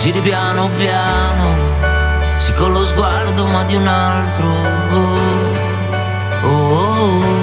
[0.00, 1.54] giri piano piano,
[2.38, 4.48] sì con lo sguardo ma di un altro.
[4.48, 5.18] Oh,
[6.42, 7.39] oh, oh.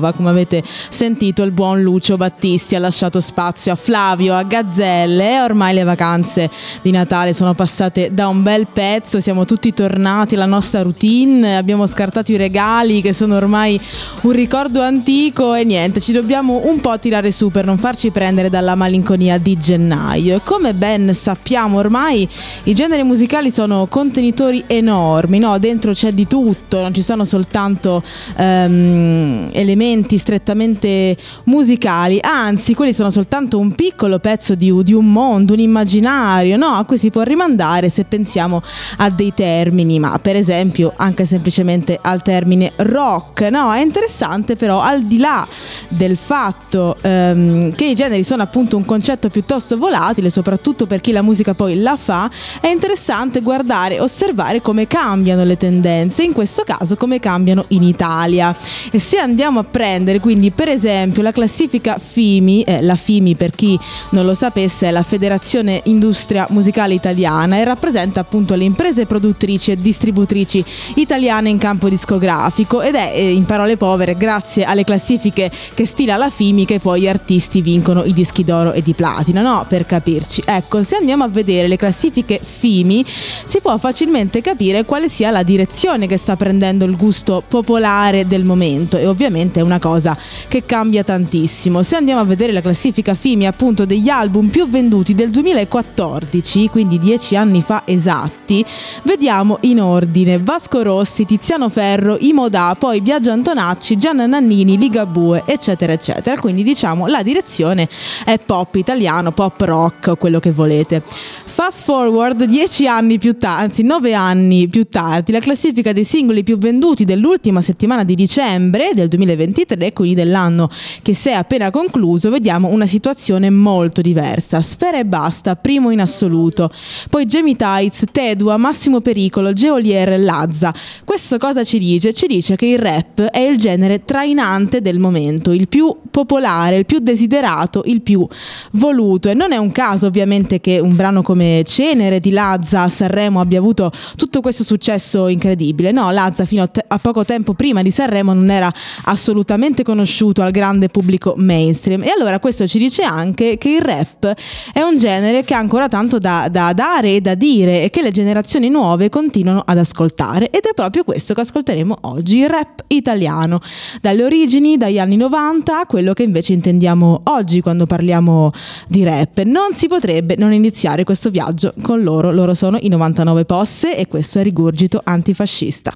[0.00, 5.72] Come avete sentito il buon Lucio Battisti ha lasciato spazio a Flavio, a Gazzelle ormai
[5.72, 6.50] le vacanze
[6.82, 11.86] di Natale sono passate da un bel pezzo, siamo tutti tornati alla nostra routine, abbiamo
[11.86, 13.80] scartato i regali che sono ormai
[14.22, 18.50] un ricordo antico e niente, ci dobbiamo un po' tirare su per non farci prendere
[18.50, 22.28] dalla malinconia di gennaio e come ben sappiamo ormai
[22.64, 25.58] i generi musicali sono contenitori enormi, no?
[25.58, 28.02] dentro c'è di tutto, non ci sono soltanto
[28.36, 35.12] um, elementi elementi strettamente musicali, anzi quelli sono soltanto un piccolo pezzo di, di un
[35.12, 36.68] mondo, un immaginario, no?
[36.68, 38.62] a cui si può rimandare se pensiamo
[38.98, 43.42] a dei termini, ma per esempio anche semplicemente al termine rock.
[43.50, 43.72] No?
[43.72, 45.46] È interessante però al di là
[45.88, 51.12] del fatto ehm, che i generi sono appunto un concetto piuttosto volatile, soprattutto per chi
[51.12, 52.30] la musica poi la fa,
[52.60, 58.56] è interessante guardare, osservare come cambiano le tendenze, in questo caso come cambiano in Italia.
[58.90, 63.50] E se andiamo a prendere quindi per esempio la classifica FIMI, eh, la FIMI per
[63.50, 63.78] chi
[64.10, 69.70] non lo sapesse è la Federazione Industria Musicale Italiana e rappresenta appunto le imprese produttrici
[69.70, 70.64] e distributrici
[70.96, 76.16] italiane in campo discografico ed è eh, in parole povere grazie alle classifiche che stila
[76.16, 79.64] la FIMI che poi gli artisti vincono i dischi d'oro e di platino, no?
[79.68, 80.42] Per capirci.
[80.44, 83.04] Ecco, se andiamo a vedere le classifiche FIMI
[83.44, 88.44] si può facilmente capire quale sia la direzione che sta prendendo il gusto popolare del
[88.44, 90.16] momento e ovviamente è una cosa
[90.48, 91.82] che cambia tantissimo.
[91.82, 96.98] Se andiamo a vedere la classifica FIMI appunto degli album più venduti del 2014, quindi
[96.98, 98.64] dieci anni fa esatti,
[99.04, 105.92] vediamo in ordine Vasco Rossi, Tiziano Ferro, Imoda, poi Biagio Antonacci, Gianna Nannini, Ligabue, eccetera,
[105.92, 106.38] eccetera.
[106.40, 107.88] Quindi diciamo la direzione
[108.24, 111.02] è pop italiano, pop rock, quello che volete.
[111.44, 116.42] Fast forward dieci anni più tardi, anzi nove anni più tardi, la classifica dei singoli
[116.42, 120.68] più venduti dell'ultima settimana di dicembre del 2021 2023, quindi dell'anno
[121.02, 124.62] che si è appena concluso, vediamo una situazione molto diversa.
[124.62, 126.70] Sfera e basta, primo in assoluto.
[127.10, 130.74] Poi Jamie Tights, Tedua, Massimo Pericolo, Geolier, Lazza.
[131.04, 132.12] Questo cosa ci dice?
[132.12, 136.86] Ci dice che il rap è il genere trainante del momento, il più popolare, il
[136.86, 138.26] più desiderato, il più
[138.72, 139.28] voluto.
[139.28, 143.40] E non è un caso ovviamente che un brano come Cenere di Lazza a Sanremo
[143.40, 145.92] abbia avuto tutto questo successo incredibile.
[145.92, 148.72] No, Lazza fino a, te- a poco tempo prima di Sanremo non era
[149.04, 152.04] assolutamente assolutamente conosciuto al grande pubblico mainstream.
[152.04, 154.32] E allora questo ci dice anche che il rap
[154.72, 158.00] è un genere che ha ancora tanto da, da dare e da dire e che
[158.00, 160.50] le generazioni nuove continuano ad ascoltare.
[160.50, 163.60] Ed è proprio questo che ascolteremo oggi, il rap italiano,
[164.00, 168.52] dalle origini, dagli anni 90 a quello che invece intendiamo oggi quando parliamo
[168.86, 169.40] di rap.
[169.40, 174.06] Non si potrebbe non iniziare questo viaggio con loro, loro sono i 99 Posse e
[174.06, 175.92] questo è Rigurgito Antifascista.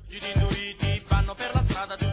[1.09, 2.08] Vanno per la strada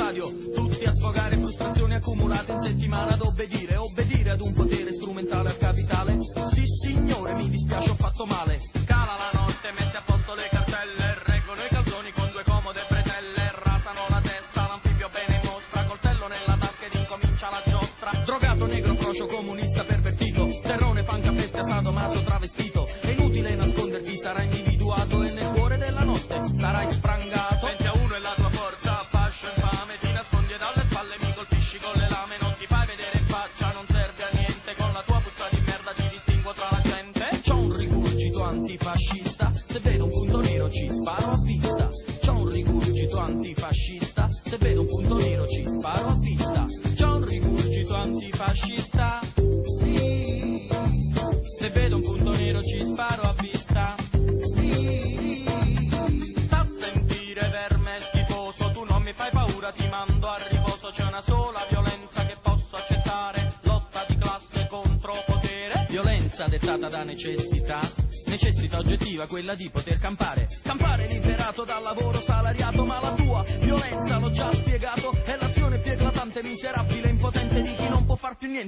[0.00, 5.50] stadio, tutti a sfogare frustrazioni accumulate in settimana ad obbedire, obbedire ad un potere strumentale
[5.50, 6.16] al capitale.
[6.52, 8.58] Sì signore, mi dispiace, ho fatto male.
[8.86, 13.44] Cala la notte, mette a posto le cartelle, reggono i calzoni con due comode bretelle,
[13.62, 18.10] rasano la testa, l'anfibio bene in mostra, coltello nella tasca ed incomincia la giostra.
[18.24, 22.79] Drogato negro, frocio, comunista, pervertito, terrone, panca, bestia, sadomaso, travestito.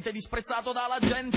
[0.02, 1.31] Niente, disprezzato dalla gente,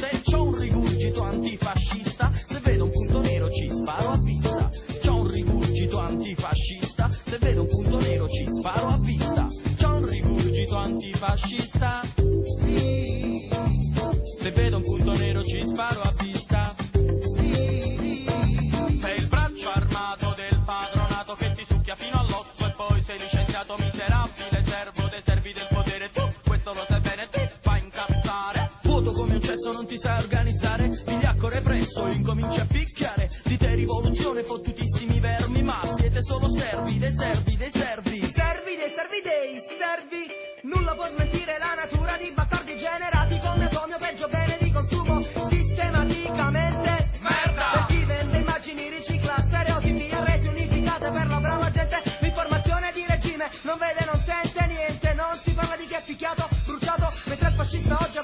[57.66, 58.15] mentre il fascista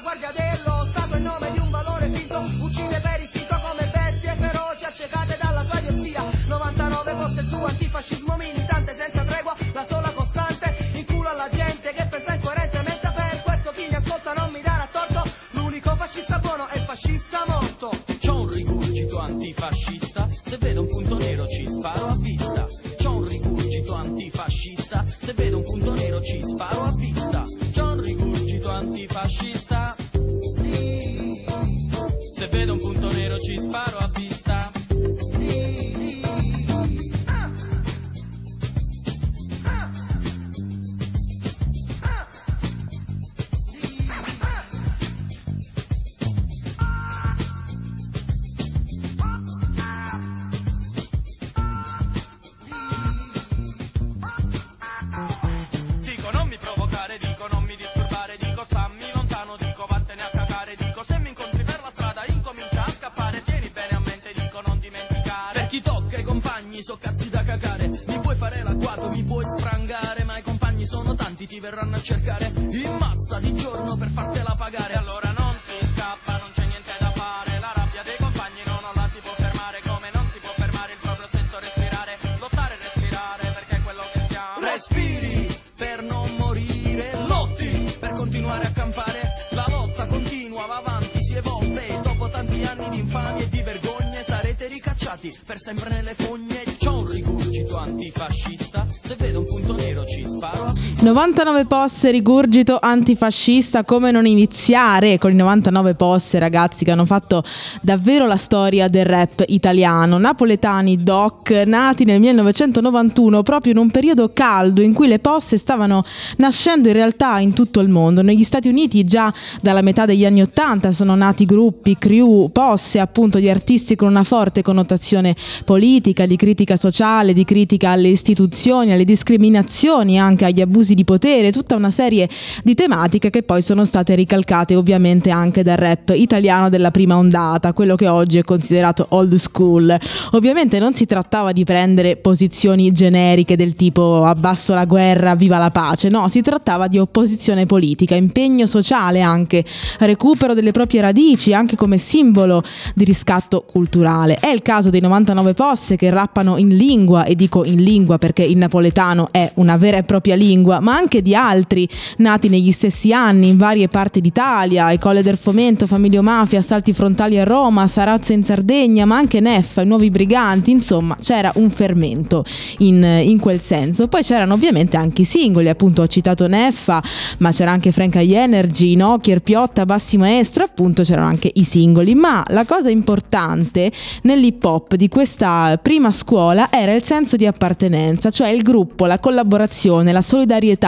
[101.12, 107.42] 99 posse, rigurgito antifascista, come non iniziare con i 99 posse ragazzi che hanno fatto
[107.82, 110.16] davvero la storia del rap italiano.
[110.16, 116.02] Napoletani doc, nati nel 1991 proprio in un periodo caldo in cui le posse stavano
[116.38, 118.22] nascendo in realtà in tutto il mondo.
[118.22, 119.30] Negli Stati Uniti già
[119.60, 124.24] dalla metà degli anni 80 sono nati gruppi, crew, posse appunto di artisti con una
[124.24, 125.36] forte connotazione
[125.66, 131.52] politica, di critica sociale, di critica alle istituzioni, alle discriminazioni, anche agli abusi di potere,
[131.52, 132.28] tutta una serie
[132.62, 137.72] di tematiche che poi sono state ricalcate ovviamente anche dal rap italiano della prima ondata,
[137.72, 139.96] quello che oggi è considerato old school.
[140.32, 145.70] Ovviamente non si trattava di prendere posizioni generiche del tipo abbasso la guerra, viva la
[145.70, 149.64] pace, no, si trattava di opposizione politica, impegno sociale anche,
[149.98, 152.62] recupero delle proprie radici anche come simbolo
[152.94, 154.36] di riscatto culturale.
[154.36, 158.42] È il caso dei 99 posse che rappano in lingua e dico in lingua perché
[158.42, 163.12] il napoletano è una vera e propria lingua, ma anche di altri nati negli stessi
[163.12, 167.86] anni in varie parti d'Italia, i Colle del Fomento, Familio Mafia, Assalti Frontali a Roma,
[167.86, 172.44] Sarazze in Sardegna, ma anche Neffa, i Nuovi Briganti, insomma c'era un fermento
[172.78, 174.08] in, in quel senso.
[174.08, 177.02] Poi c'erano ovviamente anche i singoli, appunto ho citato Neffa,
[177.38, 182.14] ma c'era anche Frank High Energy, Nokia, Piotta, Bassi Maestro, appunto c'erano anche i singoli,
[182.14, 183.90] ma la cosa importante
[184.22, 189.18] nell'hip hop di questa prima scuola era il senso di appartenenza, cioè il gruppo, la
[189.18, 190.81] collaborazione, la solidarietà,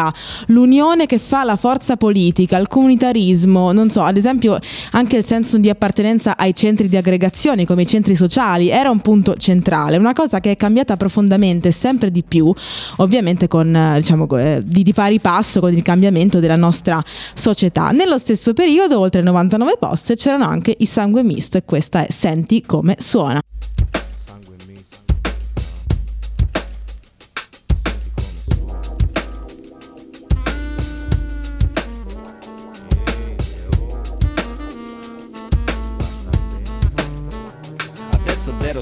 [0.46, 4.58] l'unione che fa la forza politica, il comunitarismo, non so, ad esempio
[4.92, 9.00] anche il senso di appartenenza ai centri di aggregazione come i centri sociali era un
[9.00, 12.52] punto centrale, una cosa che è cambiata profondamente sempre di più,
[12.96, 17.02] ovviamente con eh, diciamo eh, di, di pari passo con il cambiamento della nostra
[17.34, 17.90] società.
[17.90, 22.62] Nello stesso periodo, oltre 99 poste, c'erano anche i sangue misto e questa è Senti
[22.64, 23.40] come suona.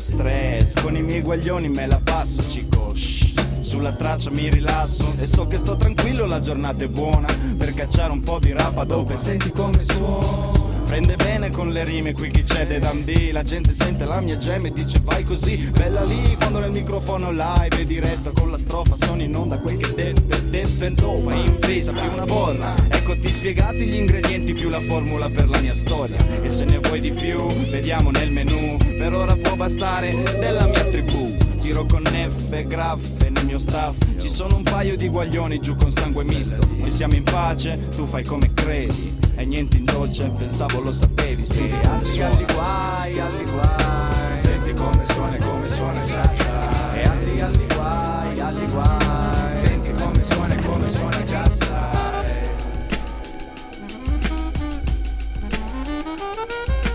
[0.03, 2.95] Stress, con i miei guaglioni me la passo, cico.
[2.95, 3.61] shh.
[3.61, 8.13] Sulla traccia mi rilasso e so che sto tranquillo, la giornata è buona per cacciare
[8.13, 10.62] un po' di rapa dove senti come suona.
[10.93, 14.37] Prende bene con le rime qui chi c'è De Dundee La gente sente la mia
[14.37, 18.59] gemme e dice vai così Bella lì quando nel microfono live e diretto Con la
[18.59, 22.13] strofa sono in onda quel che detto e detto e dopo è in festa più
[22.13, 26.19] una bolla Ecco ti spiegati gli ingredienti più la formula per la mia storia.
[26.41, 28.77] E se ne vuoi di più vediamo nel menù.
[28.77, 31.35] Per ora può bastare della mia tribù.
[31.61, 33.97] Giro con F graffe nel mio mio staff.
[34.21, 36.65] Ci sono un paio di guaglioni giù con sangue misto.
[36.77, 41.45] Noi siamo in pace, tu fai come credi E niente in dolce, pensavo lo sapevi
[41.45, 42.45] Senti come suona.
[42.53, 44.37] guai, alli guai.
[44.37, 47.01] Senti come suona e come suona già sai.
[47.01, 49.61] E alli alli guai, alli guai.
[49.61, 52.51] Senti come suona e come suona già sai.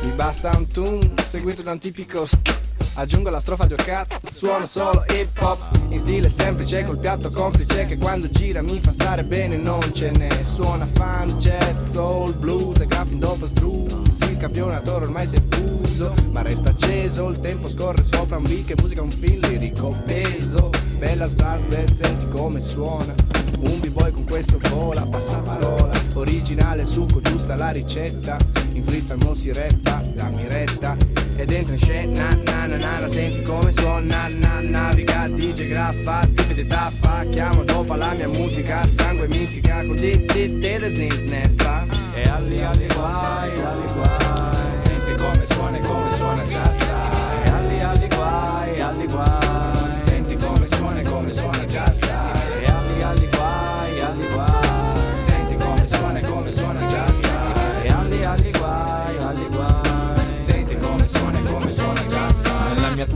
[0.04, 2.56] Mi basta un tune seguito da un tipico st-
[3.00, 5.60] Aggiungo la strofa di cazzo, suono solo hip hop.
[5.90, 10.10] In stile semplice col piatto complice Che quando gira mi fa stare bene Non ce
[10.10, 13.94] ne suona fan, jazz, soul, blues E graffin dopo struz
[14.28, 18.66] Il campionato ormai si è fuso Ma resta acceso, il tempo scorre sopra un beat
[18.66, 20.70] Che musica un film lirico peso.
[20.98, 23.14] Bella sbarbel, senti come suona.
[23.60, 25.94] Un b-boy con questo vola, passa parola.
[26.14, 28.38] Originale, succo, giusta la ricetta.
[28.74, 33.08] In freestyle mo si retta, dammi retta ed entra in scena, na na na na,
[33.08, 38.86] senti come suona, na naviga, DJ graffa, tipi di taffa, chiamo dopo la mia musica,
[38.88, 41.86] sangue mistica, con di di di di di ne fa.
[42.14, 44.78] E alli alli guai, alli guai.
[44.78, 47.44] Senti come suona e come suona già sai.
[47.44, 50.00] E alli alli guai, alli guai.
[50.00, 52.37] Senti come suona e come suona già sai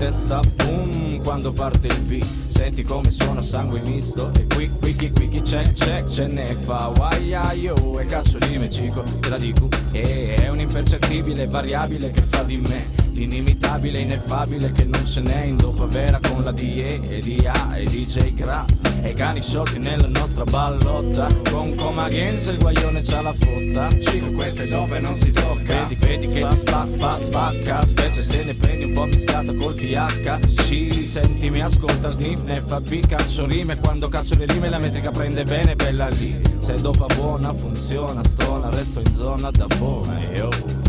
[0.02, 2.26] testa boom quando parte il beat.
[2.48, 6.56] Senti come suona sangue misto E qui qui qui qui chi check check ce ne
[6.56, 6.92] fa.
[6.96, 9.68] Guaia io e cazzo rime cico Te la dico.
[9.92, 15.44] E è un impercettibile variabile che fa di me L'inimitabile, ineffabile che non ce n'è
[15.44, 18.66] in dopo vera con la DE e DA e DJ Gra
[19.04, 21.28] E cani sciolti nella nostra ballotta.
[21.52, 23.90] Con Coma Games il guaglione c'ha la fotta.
[24.00, 25.86] Cico queste dove non si tocca.
[25.86, 27.86] Vedi, vedi che ti spa, spa, spacca.
[27.86, 32.60] Specie se ne prendi un po' mischiato col TH Ci senti, mi ascolta, sniff, ne
[32.60, 36.42] fa B Caccio rime, quando caccio le rime la metrica prende bene, bella lì.
[36.58, 40.81] Se dopo buona funziona, stona, resto in zona da buona Io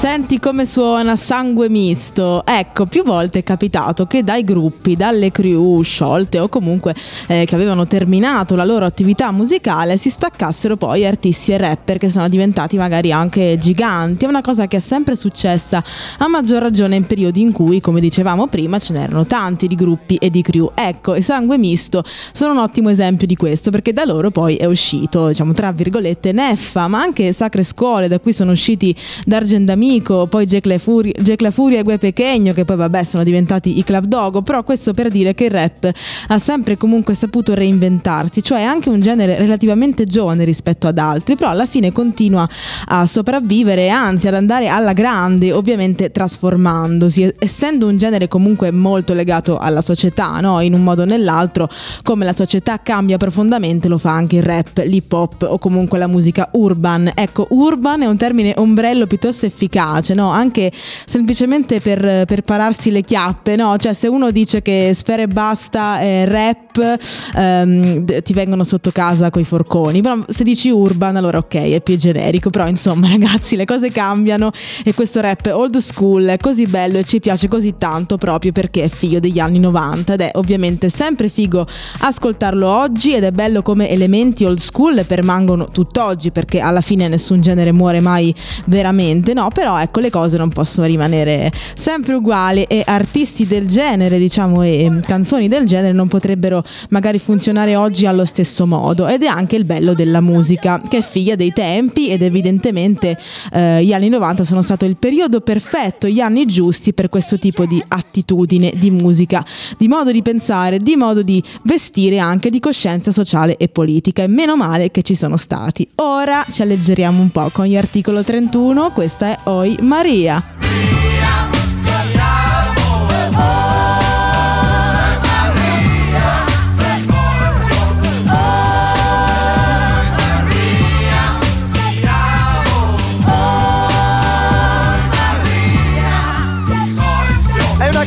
[0.00, 2.42] Senti come suona sangue misto.
[2.46, 6.94] Ecco, più volte è capitato che dai gruppi, dalle crew sciolte o comunque
[7.26, 12.08] eh, che avevano terminato la loro attività musicale si staccassero poi artisti e rapper che
[12.08, 14.24] sono diventati magari anche giganti.
[14.24, 15.84] È una cosa che è sempre successa
[16.16, 20.14] a maggior ragione in periodi in cui, come dicevamo prima, ce n'erano tanti di gruppi
[20.14, 20.70] e di crew.
[20.74, 24.64] Ecco, i sangue misto sono un ottimo esempio di questo perché da loro poi è
[24.64, 28.94] uscito, diciamo tra virgolette, Neffa, ma anche Sacre Scuole, da cui sono usciti
[29.24, 33.84] D'Argent D'Amico, poi Jack La Furia, e Gue Pechegno, che poi vabbè sono diventati i
[33.84, 35.90] Club Dogo, però questo per dire che il rap
[36.28, 41.36] ha sempre comunque saputo reinventarsi, cioè è anche un genere relativamente giovane rispetto ad altri,
[41.36, 42.48] però alla fine continua
[42.86, 49.58] a sopravvivere anzi ad andare alla grande, ovviamente trasformandosi, essendo un genere comunque molto legato
[49.58, 50.60] alla società, no?
[50.60, 51.68] in un modo o nell'altro,
[52.02, 56.06] come la società cambia profondamente lo fa anche il rap, l'hip hop o comunque la
[56.06, 57.10] musica urban.
[57.20, 60.30] Ecco, urban è un termine ombrello piuttosto efficace, no?
[60.30, 60.72] anche
[61.04, 63.76] semplicemente per, per pararsi le chiappe, no?
[63.76, 66.98] cioè se uno dice che sfere basta è rap
[67.36, 71.98] ehm, ti vengono sotto casa coi forconi, però se dici urban allora ok è più
[71.98, 74.50] generico, però insomma ragazzi le cose cambiano
[74.82, 78.84] e questo rap old school è così bello e ci piace così tanto proprio perché
[78.84, 81.66] è figlio degli anni 90 ed è ovviamente sempre figo
[81.98, 87.40] ascoltarlo oggi ed è bello come elementi old school permangono tutt'oggi perché alla fine nessun
[87.40, 88.34] genere muore mai
[88.66, 89.48] veramente, no?
[89.52, 95.00] Però ecco le cose non possono rimanere sempre uguali e artisti del genere, diciamo, e
[95.04, 99.64] canzoni del genere non potrebbero magari funzionare oggi allo stesso modo ed è anche il
[99.64, 103.18] bello della musica che è figlia dei tempi ed evidentemente
[103.52, 107.66] eh, gli anni 90 sono stato il periodo perfetto, gli anni giusti per questo tipo
[107.66, 109.44] di attitudine di musica,
[109.76, 114.28] di modo di pensare, di modo di vestire anche di coscienza sociale e politica e
[114.28, 115.86] meno male che ci sono stati.
[115.96, 116.62] Ora ci
[117.00, 120.58] alleggeriamo un po' con gli articolo 31, questa è Oi Maria.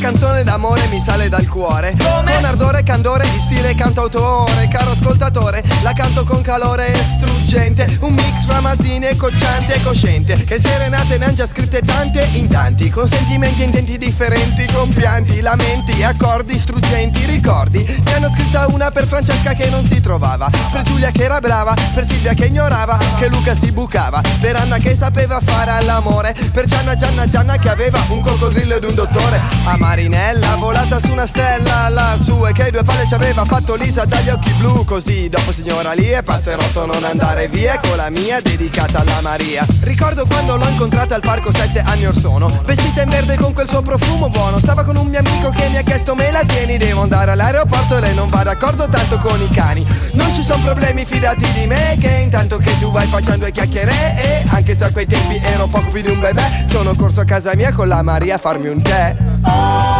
[0.03, 5.93] Canzone d'amore, mi sale dal cuore Con ardore candore di stile cantautore Caro ascoltatore, la
[5.93, 10.43] canto con calore struggente Un mix fra mazzine, cocciante e cosciente.
[10.43, 14.89] Che serenate ne han già scritte tante in tanti Con sentimenti e intenti differenti Con
[14.89, 17.83] pianti, lamenti, accordi struggenti, ricordi.
[18.05, 21.73] Ne hanno scritta una per Francesca che non si trovava Per Giulia che era brava,
[21.93, 26.65] per Silvia che ignorava Che Luca si bucava, per Anna che sapeva fare all'amore Per
[26.65, 29.39] Gianna, Gianna, Gianna che aveva un coccodrillo ed un dottore.
[29.65, 34.05] A Marinella volata su una stella lassù E che due palle ci aveva fatto Lisa
[34.05, 38.39] dagli occhi blu Così dopo signora lì e passerotto non andare via Con la mia
[38.41, 39.65] dedicata alla Maria.
[39.81, 43.67] Ricordo quando l'ho incontrata al parco sette anni or sono Vestita in verde con quel
[43.67, 44.59] suo profumo buono.
[44.59, 46.77] Stava con un mio amico che mi ha chiesto me la tieni?
[46.77, 49.83] Devo andare all'aeroporto e lei non va d'accordo tanto con i cani.
[50.11, 53.91] Non ci sono problemi fidati di me Che intanto che tu vai facendo due chiacchiere
[54.15, 57.25] E anche se a quei tempi ero poco più di un bebè Sono corso a
[57.25, 59.15] casa mia con la Maria a farmi un tè.
[59.41, 59.92] Con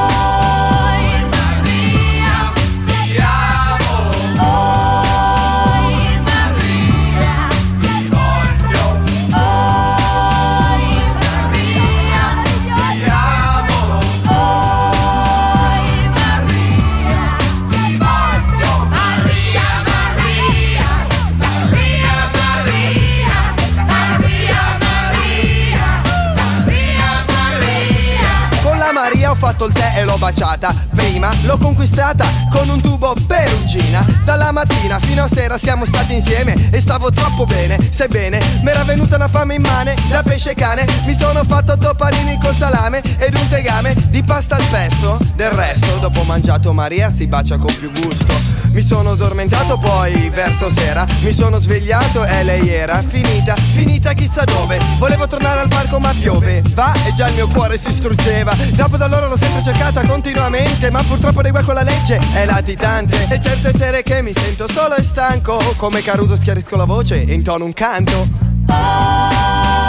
[29.54, 30.74] fatto il tè e l'ho baciata.
[30.96, 34.06] Prima l'ho conquistata con un tubo perugina.
[34.24, 39.16] Dalla mattina fino a sera siamo stati insieme E stavo troppo bene, sebbene M'era venuta
[39.18, 43.48] una fame immane da pesce cane Mi sono fatto otto panini col salame Ed un
[43.50, 45.20] tegame di pasta al pesto.
[45.36, 48.62] Del resto dopo mangiato Maria si bacia con più gusto.
[48.72, 54.44] Mi sono addormentato poi verso sera Mi sono svegliato e lei era finita Finita chissà
[54.46, 54.80] dove.
[54.98, 56.64] Volevo tornare al parco ma piove.
[56.74, 58.54] Va e già il mio cuore si struggeva.
[58.74, 62.46] Dopo da allora l'ho sempre cercata continuamente Ma purtroppo dei guai con la legge è
[62.46, 63.28] latitante.
[63.30, 67.34] E certe sere che mi sento solo e stanco Come Caruso schiarisco la voce e
[67.34, 68.28] intono un canto.
[68.68, 69.83] La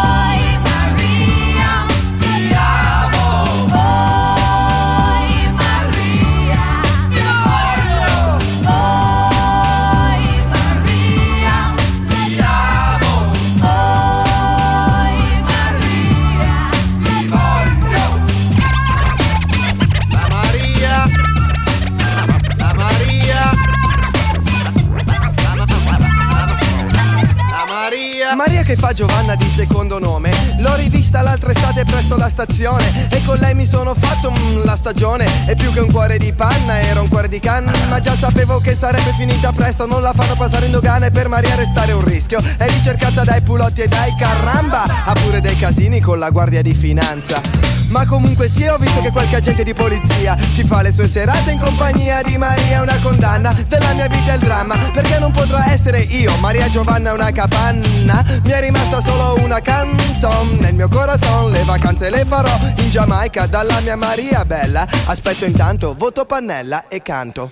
[28.85, 30.31] fa Giovanna di secondo nome.
[30.59, 33.09] L'ho rivista l'altra estate presso la stazione.
[33.11, 35.27] E con lei mi sono fatto mm, la stagione.
[35.47, 37.73] E più che un cuore di panna era un cuore di canna.
[37.89, 41.29] Ma già sapevo che sarebbe finita presto Non la fanno passare in dogana e per
[41.29, 42.41] Maria restare un rischio.
[42.57, 46.75] È ricercata dai pulotti e dai caramba Ha pure dei casini con la guardia di
[46.75, 47.73] finanza.
[47.89, 51.53] Ma comunque sia ho visto che qualche agente di polizia Si fa le sue serate
[51.53, 54.77] in compagnia di Maria Una condanna della mia vita è il dramma.
[54.93, 58.25] Perché non potrà essere io Maria Giovanna una capanna.
[58.45, 63.47] Mi è rimasta solo una canzone Nel mio corazon le vacanze le farò In Giamaica
[63.47, 64.87] dalla mia Maria bella.
[65.07, 67.51] Aspetto intanto, voto pannella e canto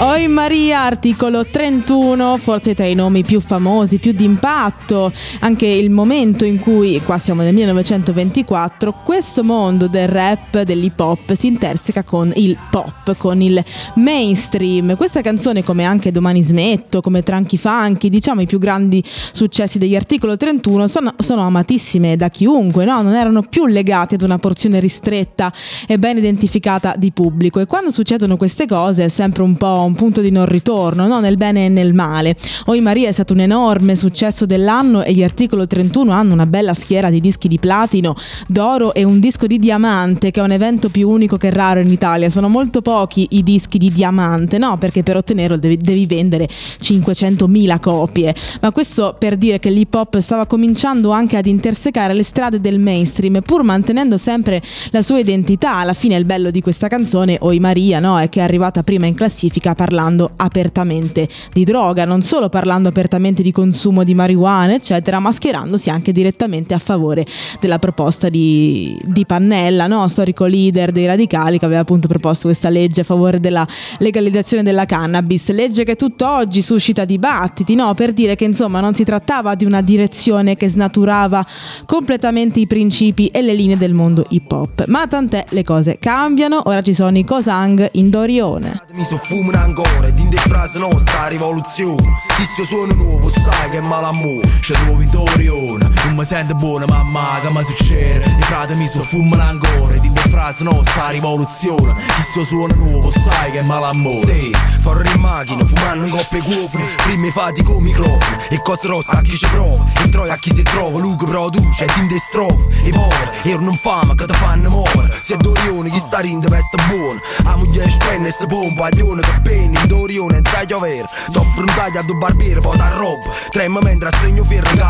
[0.00, 6.44] Oi Maria, articolo 31, forse tra i nomi più famosi, più d'impatto, anche il momento
[6.44, 12.32] in cui, qua siamo nel 1924, questo mondo del rap, dell'hip hop si interseca con
[12.34, 14.96] il pop, con il mainstream.
[14.96, 19.00] Questa canzone, come anche Domani Smetto, come Tranchi Funky, diciamo i più grandi
[19.32, 23.00] successi degli articolo 31, sono, sono amatissime da chiunque, no?
[23.00, 25.52] non erano più legati ad una porzione ristretta
[25.86, 27.60] e ben identificata di pubblico.
[27.60, 31.20] E quando succedono queste cose è sempre un po' un punto di non ritorno, no?
[31.20, 32.36] nel bene e nel male.
[32.66, 36.74] Oi Maria è stato un enorme successo dell'anno e gli articolo 31 hanno una bella
[36.74, 38.14] schiera di dischi di platino,
[38.46, 41.90] d'oro e un disco di diamante che è un evento più unico che raro in
[41.90, 42.28] Italia.
[42.30, 44.78] Sono molto pochi i dischi di diamante, no?
[44.78, 48.34] Perché per ottenerlo devi, devi vendere 500.000 copie.
[48.60, 52.78] Ma questo per dire che l'hip hop stava cominciando anche ad intersecare le strade del
[52.78, 55.76] mainstream, pur mantenendo sempre la sua identità.
[55.76, 58.18] Alla fine il bello di questa canzone, Oi Maria, no?
[58.18, 63.42] È che è arrivata prima in classifica parlando apertamente di droga, non solo parlando apertamente
[63.42, 67.24] di consumo di marijuana, eccetera, ma schierandosi anche direttamente a favore
[67.60, 70.06] della proposta di, di Pannella, no?
[70.08, 73.66] storico leader dei radicali, che aveva appunto proposto questa legge a favore della
[73.98, 77.94] legalizzazione della cannabis, legge che tutt'oggi suscita dibattiti, no?
[77.94, 81.44] per dire che insomma non si trattava di una direzione che snaturava
[81.86, 86.62] completamente i principi e le linee del mondo hip hop, ma tant'è le cose cambiano,
[86.64, 88.82] ora ci sono i Cosang in Dorione.
[88.92, 92.02] Mi soffumo una ancora Ed in de frase nostra rivoluzione.
[92.36, 96.54] Chi se suono nuovo sai che è malamore Ci trovo in Torione Non mi sento
[96.54, 101.94] buona mamma che mi succede I frati mi soffumano ancora de frase nostra rivoluzione.
[101.94, 104.14] Chi se suono nuovo sai che è malamore.
[104.14, 109.16] Sì, fuori in macchina, fumando in coppe cuofre Prima fatti con microfono E cose rosse
[109.16, 112.18] a chi ci prova E troia a chi si trova Luca produce ed in de
[112.18, 116.76] strofe I poveri erano infame che ti fanno muovere Se Dorione chi sta rinde veste
[116.88, 121.06] buona A moglie spende e si pompa Aglione che penni in Dorione non sai giovere
[121.32, 124.80] T'offro un a due barbiere poi da roba Tremma mentre stregno ferro in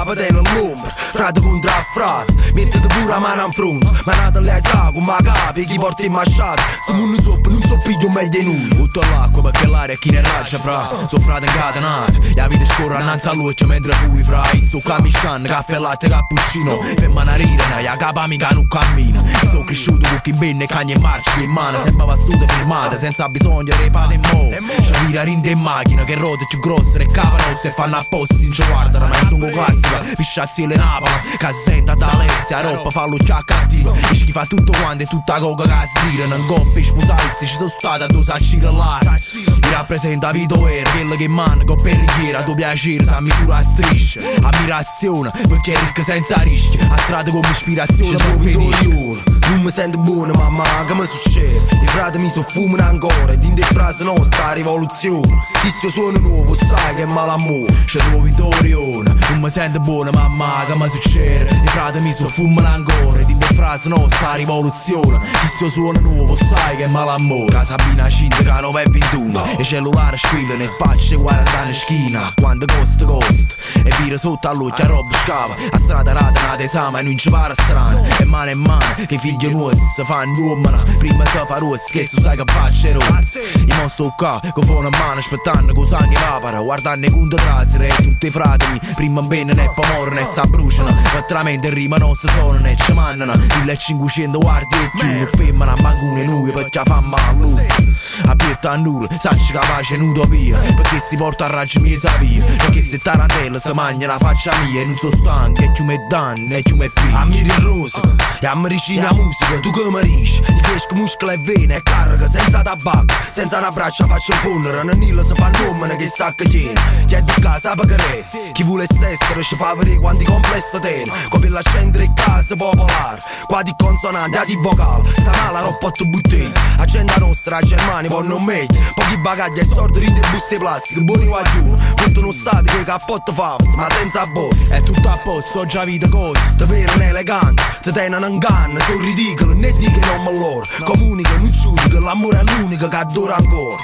[1.15, 2.35] capo te nell'ombra Frate contro a frate.
[2.55, 6.05] Mettete pure la mano in fronte Ma nata lei sa con ma capi chi porta
[6.05, 9.95] in masciata Sto mondo zoppo non so piglio meglio di noi Butto l'acqua perché l'aria
[9.95, 10.89] è chi ne raggia fra.
[11.07, 14.43] Sono frate incatenati La vita scorre annanzi a luce mentre fui fra.
[14.63, 16.79] Sto camiscan, caffè latte cappuccino.
[16.95, 19.23] Per manarire, la capa mica non cammina.
[19.49, 21.79] Sono cresciuto con chi benne cagne e marci in mano.
[21.81, 26.45] Sempre vastute firmate senza bisogno di pate e C'è mira rinde in macchina che rode
[26.49, 30.77] più grosse Le capa rosse fanno apposta si ci guardano Ma sono classica, pisciazzi le
[30.77, 34.73] napoli Che si senta da Alessia, roba fa lo già cattivo E chi fa tutto
[34.73, 38.07] quanto e tutta coca che si tirano In coppia e sposarsi ci sono state a
[38.07, 43.21] due sacci là Mi rappresenta vita vera, quello che manca con perriera tuo piacere, sa
[43.21, 44.21] misura a strisce.
[44.43, 46.79] Ammirazione, perché è ricca senza rischi.
[46.79, 51.07] A strada come ispirazione Ci per venire Dorione Non mi sento buona mamma che mi
[51.07, 51.57] succede.
[51.83, 55.43] I frati mi soffumano ancora Ed in de frase nostra rivoluzione.
[55.63, 57.73] Chi se suono nuovo sai che è malamore.
[57.87, 61.61] Ci trovo in Torione Non mi sento buona mamma che mi succede.
[61.63, 65.21] I frati mi soffumano ancora in de frase nostra rivoluzione.
[65.57, 69.65] Se suona nuovo sai che è malamore Casa Sabina Cinta che 9 e 21 E
[69.65, 74.83] cellulare squilla ne facce 40 anni schina Quando costa costa E vira sotto a luce
[74.83, 75.55] a roba scava.
[75.71, 78.03] A strada rata una tesama e non ci pare strano.
[78.19, 80.63] E mano in mano che figli nuovi si fanno uomini.
[80.99, 84.85] Prima si fa rossa che si sai che faccia rossa I mostro qua con fuoco
[84.85, 89.21] in mano aspettando che sangue evapora Guardando i conti trasere e tutti i fratelli Prima
[89.21, 93.33] bene e poi morrono e si bruciano Veramente rima non si sono e ci mandano
[93.59, 95.07] 1500 guardie e giù.
[95.07, 97.93] Non fermano a mancune noi perché fa male.
[98.27, 102.81] Aperta a nulla, sacci capace in utopia Perché si porta a raggi mie via Perché
[102.81, 106.55] se tarantella si mangia la faccia mia E non so stanco e più me danno
[106.55, 108.01] e più me più A miri rosa,
[108.41, 112.29] e a medicina musica, tu che mi dici Ti cresco muscoli e vene e carica
[112.29, 116.45] senza tabacco Senza una braccia faccio fondere, non nilla si fa nome che sa che
[116.49, 116.81] tiene.
[117.07, 121.49] Chi è di casa pagare, chi vuole essere ci fa vedere quanti complessi tiene Come
[121.49, 126.53] l'accento e casa popolare, qua di consonanti, a di vocale Sta male roba tu butti,
[126.79, 131.27] agenda nostra, Germania, poi non meglio Pochi bagagli e sordi rinde e buste plastiche, buoni
[131.27, 136.09] guaglioni Punto stati che cappotto fava, ma senza botte È tutto a posto, già vita
[136.09, 140.67] cosa Te vedono elegante, te tengono in canna, sono ridicoli, né dico non me loro
[140.85, 143.77] Comunica, non giudico, l'amore è l'unico che adora ancora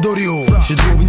[0.00, 1.08] Dorione, ci trovi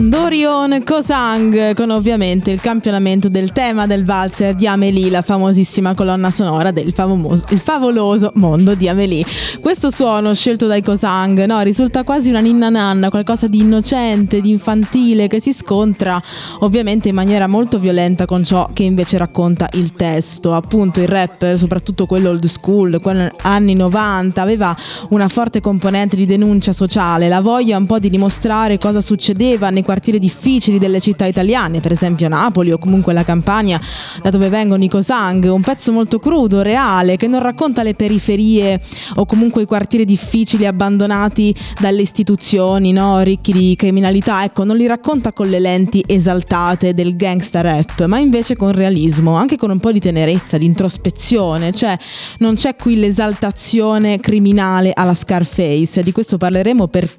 [0.00, 5.94] in Dorion Kosang con ovviamente il campionamento del tema del valzer di Amélie, la famosissima
[5.94, 9.24] colonna sonora del famoso, favoloso mondo di Amélie.
[9.60, 14.50] Questo suono scelto dai Kosang no, risulta quasi una ninna nanna, qualcosa di innocente, di
[14.50, 16.20] infantile che si scontra
[16.60, 20.54] ovviamente in maniera molto violenta con ciò che invece racconta il testo.
[20.54, 24.74] Appunto il rap, soprattutto quello old school, quello anni 90, aveva
[25.10, 29.82] una forte componente di denuncia sociale, la voglia un po' di dimostrare cosa succedeva nei
[29.82, 33.80] quartieri difficili delle città italiane, per esempio Napoli o comunque la Campania,
[34.22, 38.80] da dove vengono i Cosang, un pezzo molto crudo, reale, che non racconta le periferie
[39.16, 43.20] o comunque i quartieri difficili abbandonati dalle istituzioni, no?
[43.20, 48.18] ricchi di criminalità, ecco, non li racconta con le lenti esaltate del gangsta rap, ma
[48.18, 51.96] invece con realismo, anche con un po' di tenerezza, di introspezione, cioè
[52.38, 57.09] non c'è qui l'esaltazione criminale alla Scarface, di questo parleremo perché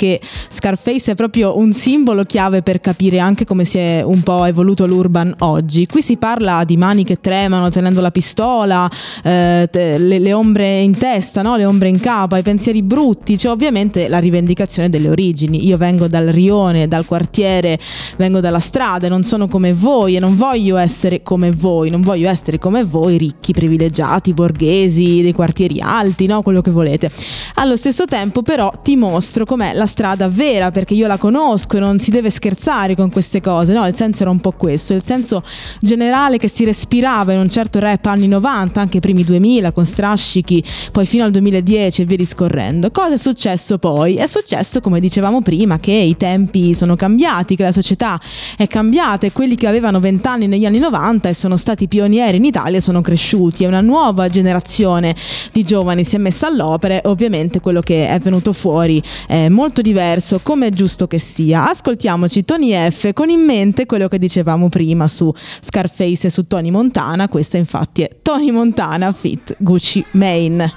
[0.50, 4.86] Scarface è proprio un simbolo chiave per capire anche come si è un po' evoluto
[4.86, 5.86] l'urban oggi.
[5.86, 8.90] Qui si parla di mani che tremano tenendo la pistola,
[9.24, 11.56] eh, le, le ombre in testa, no?
[11.56, 15.66] le ombre in capo, i pensieri brutti, c'è ovviamente la rivendicazione delle origini.
[15.66, 17.80] Io vengo dal rione, dal quartiere,
[18.18, 22.30] vengo dalla strada, non sono come voi e non voglio essere come voi, non voglio
[22.30, 26.42] essere come voi ricchi, privilegiati, borghesi, dei quartieri alti, no?
[26.42, 27.12] quello che volete.
[27.56, 32.00] Allo stesso tempo però ti mostro com'è strada vera perché io la conosco e non
[32.00, 33.86] si deve scherzare con queste cose, no?
[33.88, 35.44] Il senso era un po' questo, il senso
[35.80, 39.86] generale che si respirava in un certo rap anni 90, anche i primi 2000 con
[39.86, 42.92] strascichi, poi fino al 2010 e via discorrendo.
[42.92, 44.16] Cosa è successo poi?
[44.16, 48.20] È successo, come dicevamo prima, che i tempi sono cambiati, che la società
[48.58, 52.38] è cambiata e quelli che avevano 20 anni negli anni 90 e sono stati pionieri
[52.38, 55.16] in Italia sono cresciuti e una nuova generazione
[55.52, 59.71] di giovani si è messa all'opera e ovviamente quello che è venuto fuori è molto
[59.80, 61.70] diverso, come è giusto che sia.
[61.70, 66.70] Ascoltiamoci Tony F con in mente quello che dicevamo prima su Scarface e su Tony
[66.70, 70.74] Montana, questa infatti è Tony Montana fit Gucci Mane.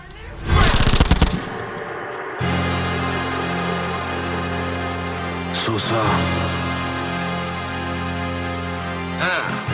[5.51, 6.01] Sosa.
[9.19, 9.65] Ah,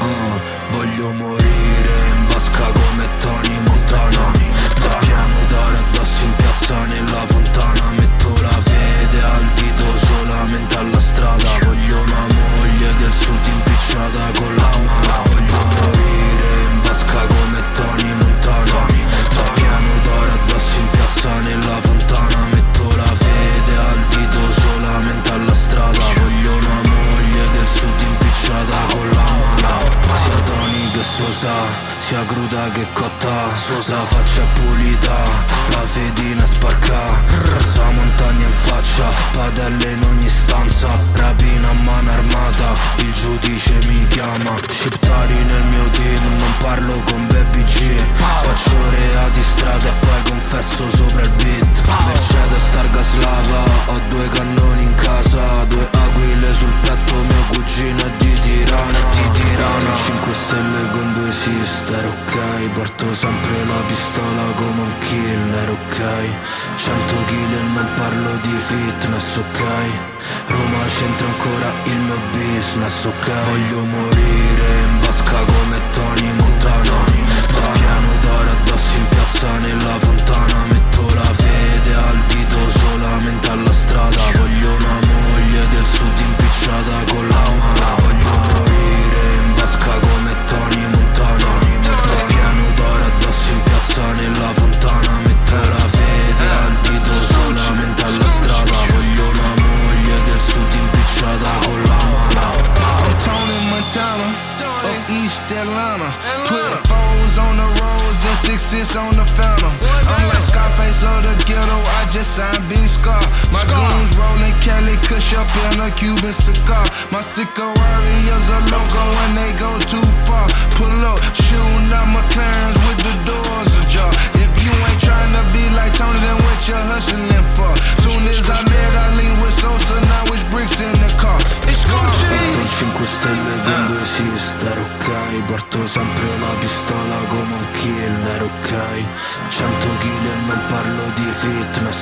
[0.00, 0.40] ah,
[0.72, 1.59] voglio morire
[6.70, 7.99] addosso in piazza nella fontana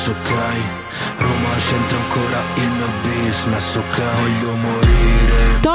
[0.09, 0.31] ok
[1.19, 4.88] Roma c'entra ancora il mio business, ok Voglio morire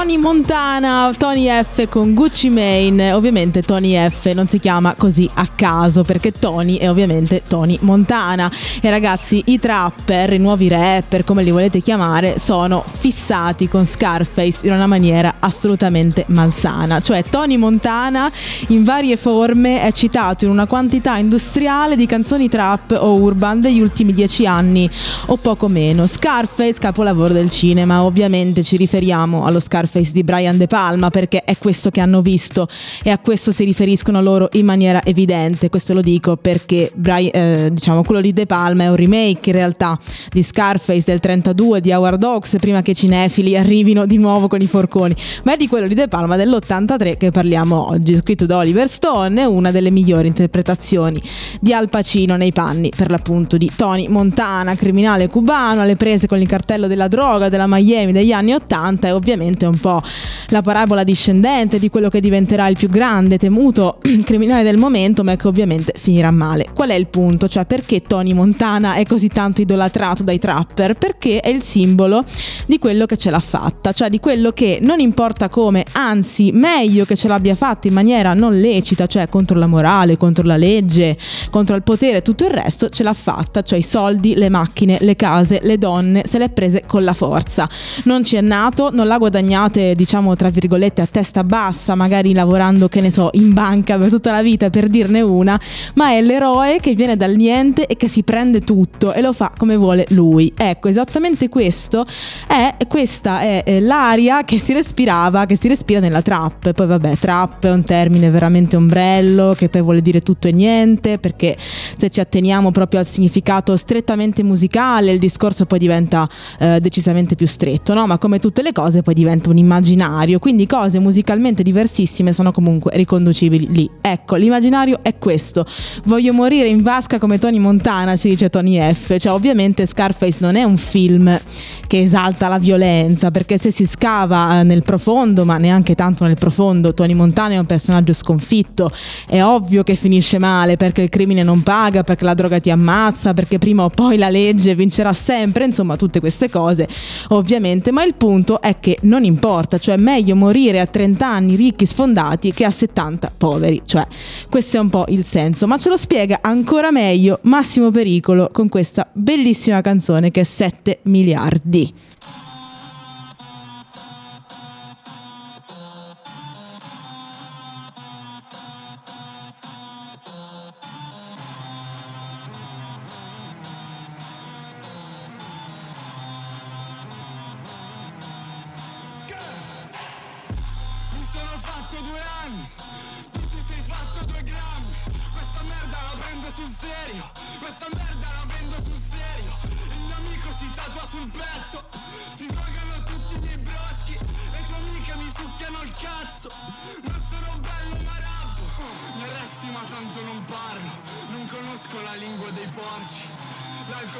[0.03, 3.13] Tony Montana, Tony F con Gucci Mane.
[3.13, 8.51] Ovviamente Tony F non si chiama così a caso perché Tony è ovviamente Tony Montana.
[8.81, 14.67] E ragazzi, i trapper, i nuovi rapper, come li volete chiamare, sono fissati con Scarface
[14.67, 16.99] in una maniera assolutamente malsana.
[16.99, 18.29] Cioè Tony Montana
[18.67, 23.79] in varie forme è citato in una quantità industriale di canzoni trap o urban degli
[23.79, 24.89] ultimi dieci anni
[25.27, 26.07] o poco meno.
[26.07, 31.57] Scarface, capolavoro del cinema, ovviamente ci riferiamo allo Scarface di Brian De Palma perché è
[31.57, 32.67] questo che hanno visto
[33.03, 35.69] e a questo si riferiscono loro in maniera evidente.
[35.69, 39.55] Questo lo dico perché Brian, eh, diciamo, quello di De Palma è un remake in
[39.55, 39.99] realtà
[40.31, 44.61] di Scarface del 32 di Howard Hawks prima che i cinefili arrivino di nuovo con
[44.61, 48.57] i forconi, ma è di quello di De Palma dell'83 che parliamo oggi, scritto da
[48.57, 51.21] Oliver Stone, è una delle migliori interpretazioni
[51.59, 56.39] di Al Pacino nei panni per l'appunto di Tony Montana, criminale cubano alle prese con
[56.39, 60.01] il cartello della droga della Miami degli anni 80 e ovviamente un po'
[60.47, 65.35] la parabola discendente di quello che diventerà il più grande, temuto criminale del momento, ma
[65.35, 66.67] che ovviamente finirà male.
[66.73, 67.49] Qual è il punto?
[67.49, 70.93] Cioè perché Tony Montana è così tanto idolatrato dai trapper?
[70.93, 72.23] Perché è il simbolo
[72.65, 77.03] di quello che ce l'ha fatta, cioè di quello che non importa come, anzi meglio
[77.03, 81.17] che ce l'abbia fatta in maniera non lecita, cioè contro la morale, contro la legge,
[81.49, 84.97] contro il potere e tutto il resto ce l'ha fatta, cioè i soldi, le macchine,
[85.01, 87.67] le case, le donne, se le è prese con la forza.
[88.03, 89.17] Non ci è nato, non l'ha
[89.63, 94.09] guadagnate, diciamo tra virgolette, a testa bassa, magari lavorando, che ne so, in banca per
[94.09, 95.59] tutta la vita per dirne una,
[95.95, 99.51] ma è l'eroe che viene dal niente e che si prende tutto e lo fa
[99.55, 100.51] come vuole lui.
[100.55, 102.05] Ecco, esattamente questo
[102.47, 106.73] è questa è eh, l'aria che si respirava, che si respira nella trap.
[106.73, 111.17] Poi vabbè, trap è un termine veramente ombrello che poi vuole dire tutto e niente,
[111.17, 111.55] perché
[111.97, 116.27] se ci atteniamo proprio al significato strettamente musicale, il discorso poi diventa
[116.59, 118.07] eh, decisamente più stretto, no?
[118.07, 122.91] Ma come tutte le cose poi diventa un immaginario, quindi cose musicalmente diversissime sono comunque
[122.95, 123.89] riconducibili lì.
[124.01, 125.65] Ecco, l'immaginario è questo.
[126.05, 129.17] Voglio morire in vasca come Tony Montana, ci dice Tony F.
[129.17, 131.39] Cioè, ovviamente Scarface non è un film
[131.87, 136.37] che esalta la violenza, perché se si scava eh, nel profondo, ma neanche tanto nel
[136.37, 138.91] profondo, Tony Montana è un personaggio sconfitto,
[139.27, 143.33] è ovvio che finisce male perché il crimine non paga, perché la droga ti ammazza,
[143.33, 146.87] perché prima o poi la legge vincerà sempre, insomma tutte queste cose
[147.29, 149.42] ovviamente, ma il punto è che non importa,
[149.77, 154.07] cioè è meglio morire a 30 anni ricchi sfondati che a 70 poveri, cioè
[154.49, 158.69] questo è un po' il senso, ma ce lo spiega ancora meglio Massimo Pericolo con
[158.69, 161.93] questa bellissima canzone che è 7 miliardi.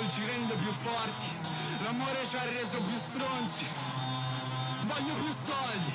[0.04, 1.30] L'alcol ci rende più forti,
[1.82, 3.66] l'amore ci ha reso più stronzi.
[4.84, 5.94] Voglio più soldi.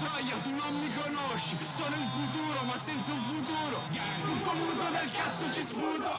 [0.00, 1.56] Troia, tu non mi conosci.
[1.76, 3.82] Sono il futuro, ma senza un futuro.
[4.20, 6.18] Sul tuo muto del cazzo ci sputo.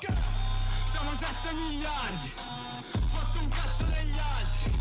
[0.91, 2.31] Siamo 7 miliardi.
[3.05, 4.79] Fatto un cazzo degli altri.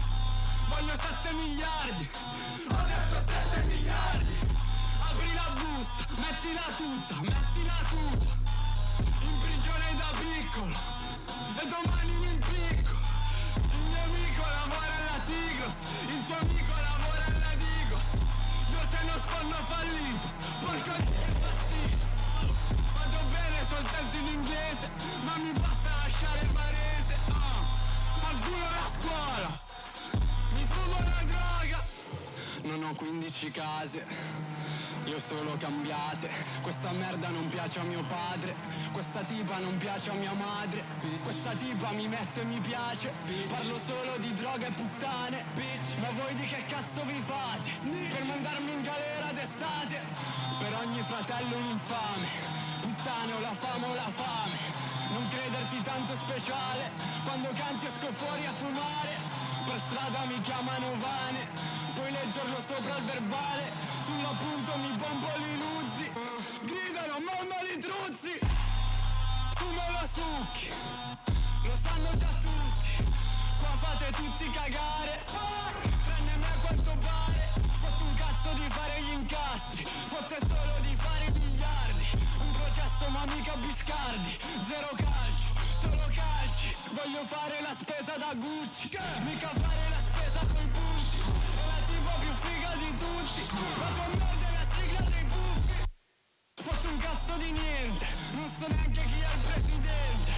[0.68, 2.09] Voglio 7 miliardi.
[2.68, 4.38] Ho detto 7 miliardi.
[5.00, 8.37] Apri la busta, mettila tutta, mettila tutta.
[9.20, 11.13] In prigione da piccolo.
[11.57, 12.97] E domani mi impicco.
[13.55, 18.09] Il mio amico lavora alla Tigros, il tuo amico lavora alla Digos.
[18.71, 20.29] Io se non sono fallito,
[20.61, 22.07] porco di che fastidio.
[22.95, 24.88] Vado bene soltanto in inglese,
[25.25, 27.14] ma mi basta lasciare il barese.
[27.29, 27.62] Ah,
[28.19, 29.61] fa culo la scuola,
[30.55, 31.83] mi fumo la droga.
[32.62, 34.05] Non ho 15 case,
[35.07, 36.29] io solo cambiate.
[36.62, 38.55] Questa merda non piace a mio padre,
[38.93, 40.83] questa tipa non piace a mia madre.
[41.23, 43.12] Questa tipa mi mette mi piace,
[43.49, 45.45] parlo solo di droga e puttane.
[46.01, 47.71] Ma voi di che cazzo vi fate?
[48.11, 50.01] Per mandarmi in galera d'estate?
[50.59, 52.29] Per ogni fratello un infame,
[52.81, 54.59] puttane o la fame o la fame.
[55.12, 56.90] Non crederti tanto speciale,
[57.25, 59.34] quando canti esco fuori a fumare.
[59.64, 61.48] Per strada mi chiamano Vane,
[61.94, 63.72] poi leggerlo sopra il verbale,
[64.05, 66.11] sull'appunto mi pompo li luzzi.
[66.68, 68.38] Gridano mondo li truzzi,
[69.55, 70.68] tu me lo succhi,
[71.62, 73.09] lo sanno già tutti,
[73.59, 75.24] qua fate tutti cagare,
[76.05, 81.24] tranne me quanto pare, fatto un cazzo di fare gli incastri, fotte solo di fare
[81.24, 82.07] i miliardi,
[82.38, 85.54] un processo ma mica biscardi, zero calcio,
[85.85, 88.88] solo calci, voglio fare la spesa da Gucci,
[89.25, 93.42] mica fare la spesa coi punti, è la tipa più figa di tutti,
[93.81, 95.77] la tua merda è la sigla dei puffi,
[96.62, 100.33] fatto un cazzo di niente, non so neanche chi è il presidente,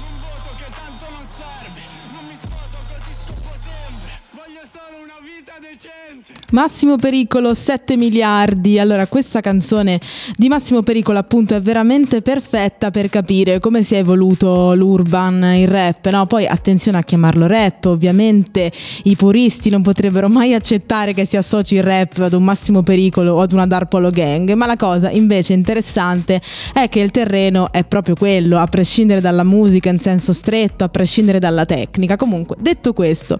[0.00, 1.82] non voto che tanto non serve,
[2.12, 2.49] non mi sempre,
[4.60, 6.38] voglio solo una vita decente.
[6.52, 8.78] Massimo Pericolo 7 miliardi.
[8.78, 10.00] Allora, questa canzone
[10.34, 15.68] di Massimo Pericolo appunto è veramente perfetta per capire come si è evoluto l'urban, il
[15.68, 16.26] rap, no?
[16.26, 18.70] Poi attenzione a chiamarlo rap, ovviamente
[19.04, 23.34] i puristi non potrebbero mai accettare che si associ il rap ad un Massimo Pericolo
[23.34, 26.40] o ad una Dark Polo Gang, ma la cosa invece interessante
[26.74, 30.88] è che il terreno è proprio quello, a prescindere dalla musica in senso stretto, a
[30.88, 32.16] prescindere dalla tecnica.
[32.16, 33.38] Comunque, detto questo,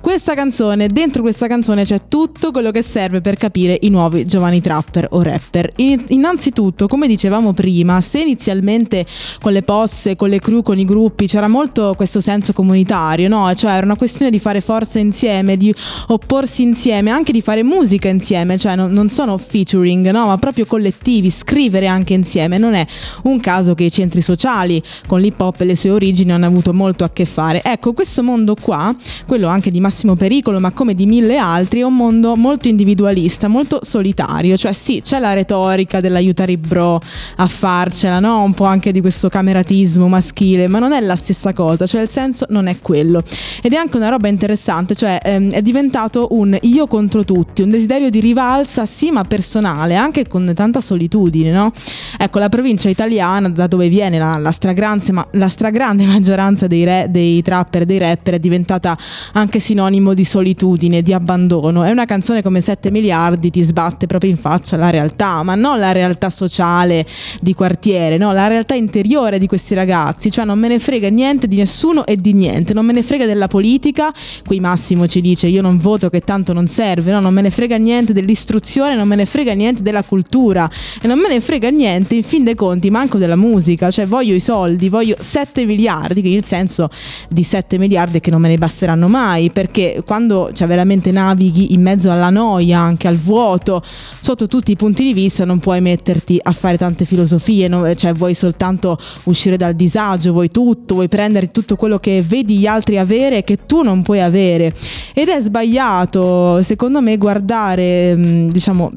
[0.00, 4.24] questa canzone canzone, dentro questa canzone c'è tutto quello che serve per capire i nuovi
[4.24, 5.72] giovani trapper o rapper.
[5.76, 9.04] In- innanzitutto, come dicevamo prima, se inizialmente
[9.40, 13.52] con le posse, con le crew, con i gruppi c'era molto questo senso comunitario, no?
[13.54, 15.74] Cioè era una questione di fare forza insieme, di
[16.08, 20.26] opporsi insieme, anche di fare musica insieme, cioè non, non sono featuring, no?
[20.26, 22.58] Ma proprio collettivi, scrivere anche insieme.
[22.58, 22.86] Non è
[23.24, 26.72] un caso che i centri sociali con l'hip hop e le sue origini hanno avuto
[26.72, 27.62] molto a che fare.
[27.64, 28.94] Ecco, questo mondo qua,
[29.26, 33.48] quello anche di Massimo Pericolo, ma come di mille altri, è un mondo molto individualista,
[33.48, 34.56] molto solitario.
[34.56, 37.00] Cioè sì, c'è la retorica dell'aiutare i bro
[37.36, 38.42] a farcela, no?
[38.42, 42.08] Un po' anche di questo cameratismo maschile, ma non è la stessa cosa, cioè il
[42.08, 43.22] senso non è quello.
[43.62, 47.70] Ed è anche una roba interessante, cioè ehm, è diventato un io contro tutti, un
[47.70, 51.72] desiderio di rivalsa, sì, ma personale, anche con tanta solitudine, no?
[52.18, 56.84] Ecco, la provincia italiana, da dove viene la, la, stragrande, ma, la stragrande maggioranza dei,
[56.84, 58.96] re, dei trapper dei rapper, è diventata
[59.32, 61.84] anche sinonimo di solitudine, di abbandono.
[61.84, 65.78] È una canzone come 7 miliardi ti sbatte proprio in faccia la realtà, ma non
[65.78, 67.06] la realtà sociale
[67.40, 68.32] di quartiere, no?
[68.32, 72.16] La realtà interiore di questi ragazzi, cioè non me ne frega niente di nessuno e
[72.16, 74.12] di niente, non me ne frega della politica,
[74.46, 77.20] qui Massimo ci dice io non voto che tanto non serve, no?
[77.20, 80.68] non me ne frega niente dell'istruzione, non me ne frega niente della cultura
[81.00, 84.34] e non me ne frega niente in fin dei conti manco della musica, cioè voglio
[84.34, 86.88] i soldi, voglio 7 miliardi, che il senso
[87.28, 91.72] di 7 miliardi è che non me ne basteranno mai, perché quando cioè, veramente navighi
[91.74, 93.82] in mezzo alla noia, anche al vuoto,
[94.20, 97.94] sotto tutti i punti di vista non puoi metterti a fare tante filosofie, no?
[97.94, 102.66] cioè vuoi soltanto uscire dal disagio, vuoi tutto, vuoi prendere tutto quello che vedi gli
[102.66, 104.72] altri avere e che tu non puoi avere.
[105.12, 108.92] Ed è sbagliato, secondo me, guardare, mh, diciamo,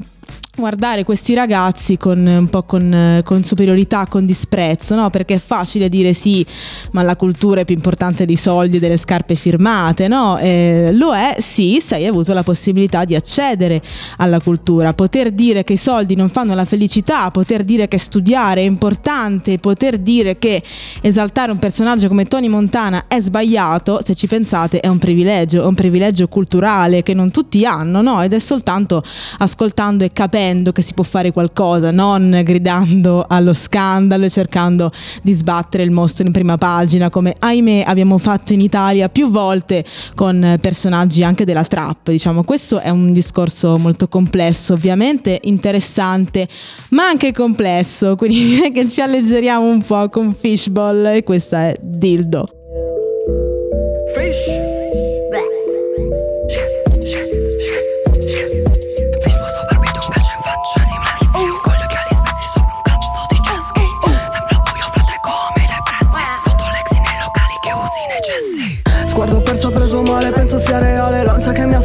[0.56, 5.10] guardare questi ragazzi con un po' con, con, superiorità, con disprezzo, no?
[5.10, 6.44] Perché è facile dire sì,
[6.92, 10.38] ma la cultura è più importante dei soldi e delle scarpe firmate, no?
[10.38, 13.82] Eh, lo è, sì, se hai avuto la possibilità di accedere
[14.16, 18.62] alla cultura, poter dire che i soldi non fanno la felicità, poter dire che studiare
[18.62, 20.62] è importante, poter dire che
[21.02, 25.66] esaltare un personaggio come Tony Montana è sbagliato, se ci pensate è un privilegio, è
[25.66, 28.22] un privilegio culturale che non tutti hanno, no?
[28.22, 29.02] Ed è soltanto
[29.38, 34.92] ascoltando e capendo capendo che si può fare qualcosa, non gridando allo scandalo e cercando
[35.22, 39.84] di sbattere il mostro in prima pagina, come ahimè abbiamo fatto in Italia più volte
[40.14, 42.10] con personaggi anche della trap.
[42.10, 46.46] Diciamo, questo è un discorso molto complesso, ovviamente interessante,
[46.90, 51.76] ma anche complesso, quindi direi che ci alleggeriamo un po' con Fishball e questa è
[51.80, 52.48] Dildo.
[54.14, 54.65] Fish.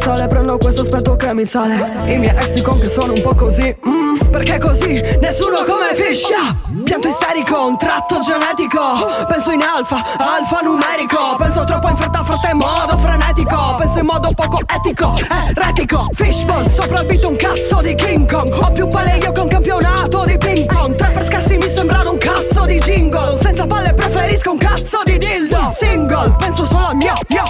[0.01, 1.75] Assale, prendo questo aspetto che mi sale.
[2.07, 6.27] I miei ex dicono che sono un po' così mm, Perché così, nessuno come fish
[6.27, 6.55] yeah.
[6.83, 8.81] Pianto isterico, un tratto genetico.
[9.27, 11.35] Penso in alfa, alfa numerico.
[11.37, 13.75] Penso troppo in fretta, fretta in modo frenetico.
[13.77, 15.13] Penso in modo poco etico,
[15.55, 16.07] eretico.
[16.13, 18.59] Fishball, sopravvito un cazzo di King Kong.
[18.59, 20.95] Ho più palle io che un campionato di ping pong.
[20.95, 23.37] Tre per scarsi mi sembrano un cazzo di jingle.
[23.39, 25.71] Senza palle preferisco un cazzo di dildo.
[25.77, 27.43] Single, penso solo al mio, yo,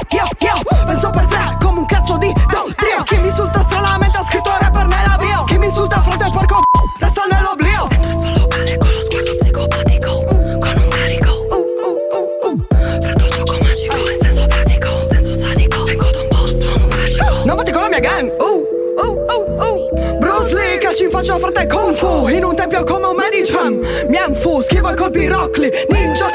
[24.12, 26.32] Miałem fus, kiwa kobi rokli Ninja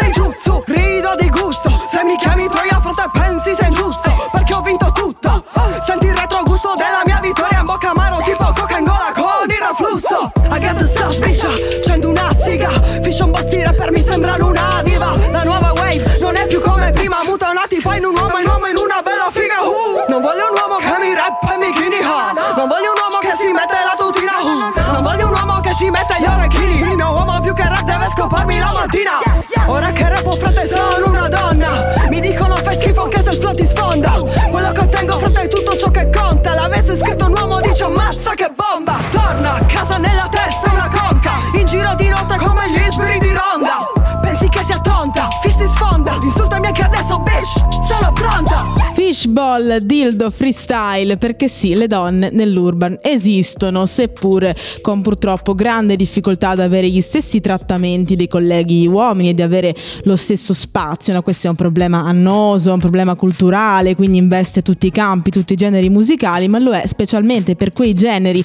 [49.27, 56.61] Fishball Dildo Freestyle perché sì, le donne nell'urban esistono, seppure con purtroppo grande difficoltà ad
[56.61, 59.74] avere gli stessi trattamenti dei colleghi uomini e di avere
[60.05, 61.12] lo stesso spazio.
[61.12, 61.22] No?
[61.22, 65.57] Questo è un problema annoso, un problema culturale, quindi investe tutti i campi, tutti i
[65.57, 68.45] generi musicali, ma lo è specialmente per quei generi,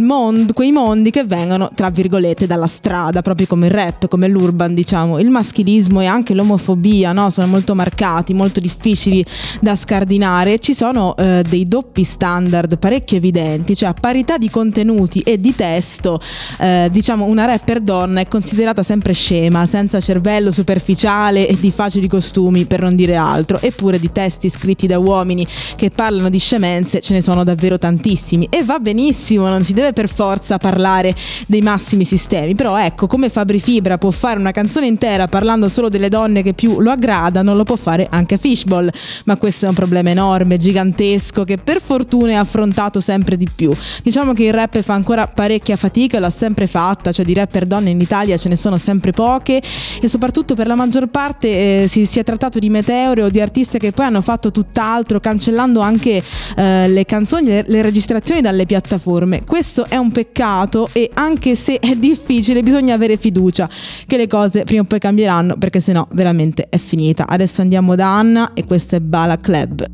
[0.00, 4.74] mond- quei mondi che vengono, tra virgolette, dalla strada, proprio come il rap, come l'urban,
[4.74, 5.20] diciamo.
[5.20, 7.30] Il maschilismo e anche l'omofobia no?
[7.30, 9.24] sono molto marcati, molto difficili
[9.60, 10.14] da scardinare.
[10.16, 15.54] Ci sono eh, dei doppi standard parecchio evidenti, cioè a parità di contenuti e di
[15.54, 16.20] testo,
[16.58, 22.08] eh, diciamo una rapper donna è considerata sempre scema, senza cervello, superficiale e di facili
[22.08, 23.60] costumi, per non dire altro.
[23.60, 25.46] Eppure di testi scritti da uomini
[25.76, 28.46] che parlano di scemenze ce ne sono davvero tantissimi.
[28.50, 31.14] E va benissimo, non si deve per forza parlare
[31.46, 35.88] dei massimi sistemi, però ecco, come Fabri Fibra può fare una canzone intera parlando solo
[35.88, 38.90] delle donne che più lo aggradano, lo può fare anche Fishball,
[39.24, 43.72] ma questo è un problema enorme, gigantesco, che per fortuna è affrontato sempre di più.
[44.02, 47.90] Diciamo che il rap fa ancora parecchia fatica, l'ha sempre fatta, cioè di rapper donne
[47.90, 49.62] in Italia ce ne sono sempre poche
[50.00, 53.40] e soprattutto per la maggior parte eh, si, si, è trattato di meteore o di
[53.40, 56.22] artiste che poi hanno fatto tutt'altro, cancellando anche
[56.56, 59.44] eh, le canzoni, le, le registrazioni dalle piattaforme.
[59.44, 63.68] Questo è un peccato e anche se è difficile bisogna avere fiducia
[64.06, 67.26] che le cose prima o poi cambieranno perché sennò veramente è finita.
[67.26, 69.85] Adesso andiamo da Anna e questo è Bala Club.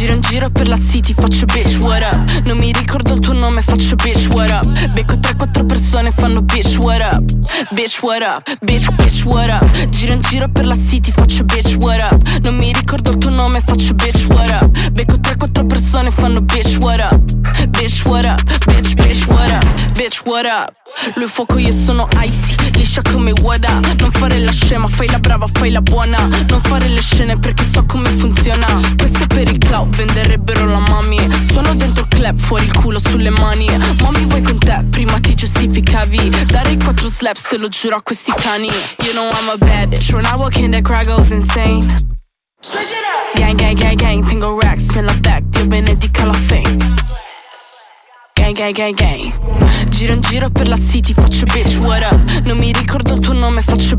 [0.00, 3.34] Giro in giro per la city, faccio bitch, what up Non mi ricordo il tuo
[3.34, 7.22] nome, faccio bitch, what up Becco 3-4 persone, fanno bitch, what up
[7.74, 11.76] Bitch, what up, bitch, bitch, what up Giro in giro per la city, faccio bitch,
[11.82, 16.10] what up Non mi ricordo il tuo nome, faccio bitch, what up Becco 3-4 persone,
[16.10, 17.20] fanno bitch, what up
[17.68, 20.79] Bitch, what up, bitch, bitch, what up Bitch, what up
[21.14, 23.80] lui fuoco io sono icy, liscia come Wada.
[23.98, 26.18] Non fare la scema, fai la brava, fai la buona.
[26.48, 28.66] Non fare le scene perché so come funziona.
[28.96, 31.18] Questo per il cloud, venderebbero la mami.
[31.42, 33.66] Sono dentro club, fuori il culo sulle mani.
[34.02, 36.46] Mami vuoi con te, prima ti giustificavi.
[36.46, 38.68] Dare i quattro slaps, te lo giuro a questi cani.
[39.02, 41.82] You know I'm a bad bitch, when I walk in the crowd goes insane.
[42.62, 43.36] Switch it up.
[43.36, 47.29] Gang, gang, gang, gang, tengo racks nella back Dio benedica la fame
[48.50, 49.90] Gang, gang, gang, gang.
[49.90, 52.46] Giro in giro per la city, faccio bitch, what up?
[52.46, 53.94] Non mi ricordo il tuo nome, faccio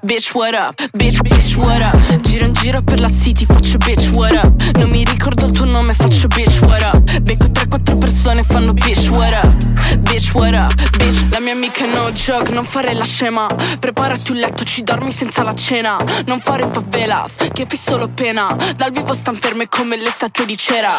[0.00, 1.94] Bitch, what up, bitch, bitch, what up?
[2.22, 4.76] Giro in giro per la city, faccio bitch, what up?
[4.78, 7.20] Non mi ricordo il tuo nome, faccio bitch, what up?
[7.20, 9.70] Becco 3-4 persone, fanno bitch, what up?
[9.98, 13.46] Bitch, what up, bitch La mia amica no joke, non fare la scema.
[13.78, 15.98] Preparati un letto, ci dormi senza la cena.
[16.24, 18.56] Non fare favelas, che fai solo pena.
[18.74, 20.92] Dal vivo stan ferme come le statue di cera.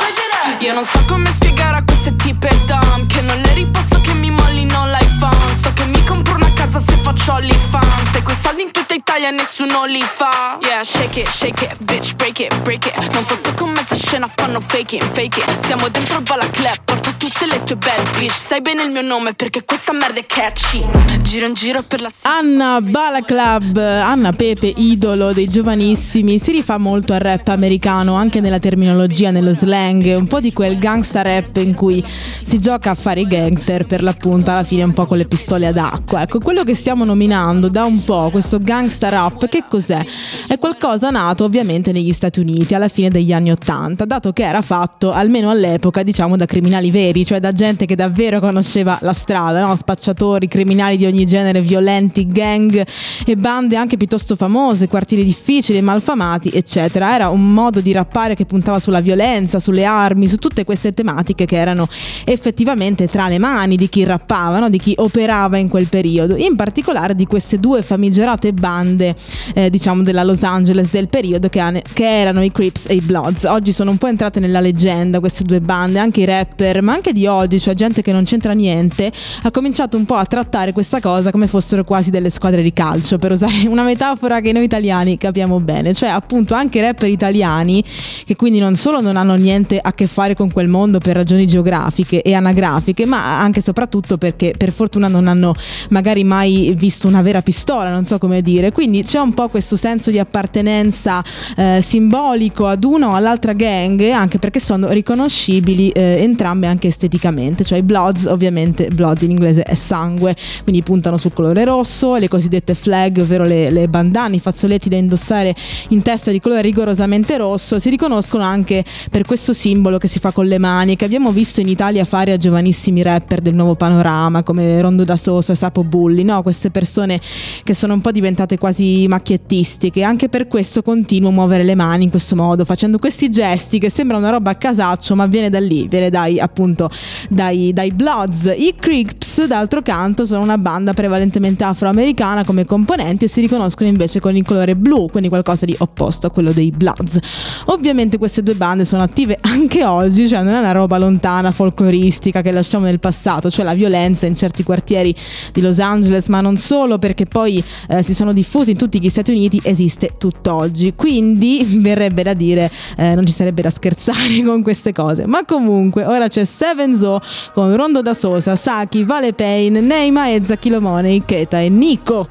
[0.60, 4.30] Io non so come spiegare a queste tipe dumb Che non le riposto che mi
[4.30, 5.56] mollino l'iPhone.
[5.60, 9.30] So che mi compro una casa se faccio OnlyFans E quei soldi in tutta Italia
[9.32, 10.58] nessuno li fa.
[10.62, 13.14] Yeah, shake it, shake it, bitch, break it, break it.
[13.14, 15.66] Non fotto con mezza scena, fanno fake it, fake it.
[15.66, 18.32] Siamo dentro il balla club, porto tutte le tue bad bitch.
[18.32, 20.86] Sai bene il mio nome perché questa merda è catchy.
[21.22, 26.78] Giro in giro per la Anna Bala Club, Anna Pepe, idolo dei giovanissimi, si rifà
[26.78, 31.56] molto al rap americano anche nella terminologia, nello slang, un po' di quel gangsta rap
[31.58, 32.04] in cui
[32.46, 35.66] si gioca a fare i gangster per l'appunto alla fine un po' con le pistole
[35.66, 36.22] ad acqua.
[36.22, 40.04] Ecco, quello che stiamo nominando da un po', questo gangsta rap, che cos'è?
[40.48, 44.62] È qualcosa nato ovviamente negli Stati Uniti alla fine degli anni Ottanta, dato che era
[44.62, 49.60] fatto almeno all'epoca diciamo da criminali veri, cioè da gente che davvero conosceva la strada,
[49.66, 49.76] no?
[49.76, 52.86] spacciatori, criminali di ogni genere, violenti, gang
[53.26, 57.14] e bande anche piuttosto famose, quartieri difficili, malfamati, eccetera.
[57.14, 61.46] Era un modo di rappare che puntava sulla violenza, sulle armi, su tutte queste tematiche
[61.46, 61.88] che erano
[62.24, 64.70] effettivamente tra le mani di chi rappava, no?
[64.70, 69.16] di chi operava in quel periodo, in particolare di queste due famigerate bande,
[69.56, 73.02] eh, diciamo, della Los Angeles del periodo che, ane- che erano i Crips e i
[73.02, 73.46] Bloods.
[73.46, 77.12] Oggi sono un po' entrate nella leggenda queste due bande, anche i rapper, ma anche
[77.14, 81.00] di oggi, cioè gente che non c'entra niente, ha cominciato un po' a trattare questa
[81.00, 85.18] cosa come fossero quasi delle squadre di calcio, per usare una metafora che noi italiani
[85.18, 87.84] capiamo bene, cioè appunto anche rapper italiani
[88.24, 91.48] che quindi non solo non hanno niente a che fare con quel mondo per ragioni
[91.48, 95.56] geografiche e anagrafiche, ma anche e soprattutto perché per fortuna non hanno
[95.90, 99.78] magari mai visto una vera pistola, non so come dire, quindi c'è un po' questo
[99.78, 101.24] senso di appartenenza
[101.56, 107.64] eh, simbolico ad una o all'altra gang, anche perché sono riconoscibili eh, entrambe anche esteticamente,
[107.64, 112.28] cioè i Bloods ovviamente blood in inglese è sangue, quindi puntano sul colore rosso, le
[112.28, 115.56] cosiddette flag, ovvero le, le bandane, i fazzoletti da indossare
[115.90, 120.32] in testa di colore rigorosamente rosso, si riconoscono anche per questo simbolo che si fa
[120.32, 124.44] con le mani, che abbiamo visto in Italia fare a giovanissimi rapper del nuovo panorama
[124.44, 126.42] come Rondo da Sosa Sapo Bulli, no?
[126.44, 127.22] queste persone
[127.64, 132.04] che sono un po' diventate quasi macchiettistiche, anche per questo continuo a muovere le mani
[132.04, 135.60] in questo modo, facendo questi gesti che sembra una roba a casaccio, ma viene da
[135.60, 136.90] lì, viene dai appunto
[137.30, 138.52] dai, dai Bloods.
[138.58, 144.20] I Crips, d'altro canto, sono una banda prevalentemente afroamericana come componenti e si riconoscono invece
[144.20, 147.20] con il colore blu, quindi qualcosa di opposto a quello dei Bloods.
[147.66, 152.42] Ovviamente queste due bande sono attive anche oggi, cioè non è una roba lontana, folcloristica
[152.42, 155.16] che lasciamo nel passato, cioè la violenza in certi quartieri
[155.52, 159.10] di Los Angeles, ma non solo perché poi eh, si sono diffusi in tutti gli
[159.10, 160.94] Stati Uniti, esiste tutt'oggi.
[160.96, 165.26] Quindi verrebbe da dire eh, non ci sarebbe da scherzare con queste cose.
[165.26, 167.20] Ma comunque ora c'è Seven Zo
[167.54, 172.30] con Rondo da Sosa, Saki, Vale Pain, Neima, Ezza, Kilomone, Iketa e Nico.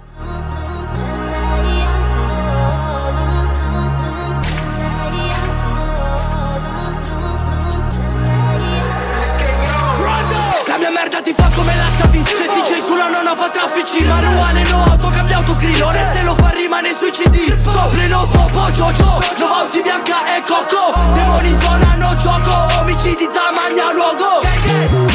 [10.67, 11.82] La mia merda ti fa come sulla
[13.83, 18.71] traffici Marijuana no auto cambia autogrill Ora se lo fa rimane sui CD Soprino popo
[18.71, 20.93] Jojo Novauti bianca e coco.
[21.13, 22.81] Demoni in zona no gioco.
[22.81, 24.41] Omicidi zamagna luogo.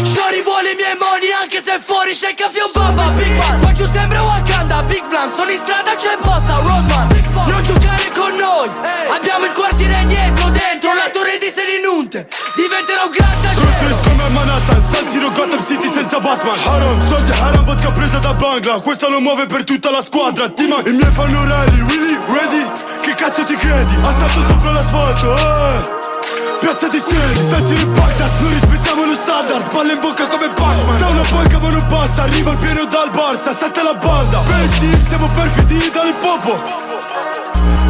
[0.03, 3.71] Shori vuole i miei moni anche se fuori c'è caffè un bamba Big Man Qua
[3.71, 4.83] giù sembra Wakanda.
[4.83, 6.55] Big Plan Sono in strada c'è bossa.
[6.59, 7.07] Roadman.
[7.47, 8.69] Non giocare con noi.
[9.15, 14.83] Abbiamo il quartiere dietro dentro La torre di Selinunte Diventerò un grattacielo Bruce come Manhattan,
[14.91, 16.57] San Siro Gotham City senza Batman.
[16.65, 17.56] Haram, soldi haram,
[17.87, 21.45] vodka presa da Bangla Questa lo muove per tutta la squadra T-Max, i miei fanno
[21.45, 22.81] rally, really, ready?
[23.01, 23.95] Che cazzo ti credi?
[24.01, 26.16] Assalto sopra l'asfalto, eh
[26.59, 30.97] Piazza di San Siro in Baghdad Non rispettiamo lo standard, palla in bocca come Pac-Man
[30.97, 34.39] Da una banca ma non basta, arriva il pieno dal Barça Sette la banda,
[34.79, 37.05] team siamo perfidi dall'impopo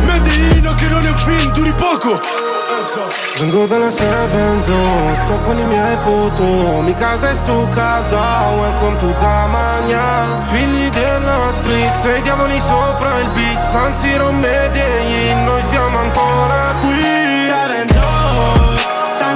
[0.03, 2.19] Medellino che non è un film, duri poco.
[3.39, 6.43] Vengo dalla Seven Zone, sto con i miei poto
[6.81, 13.29] Mi casa è stu casa, welcome to Tamagna Figli della street, sei diavoli sopra il
[13.31, 13.69] beat.
[13.69, 16.66] San Siro, Medellin, noi siamo ancora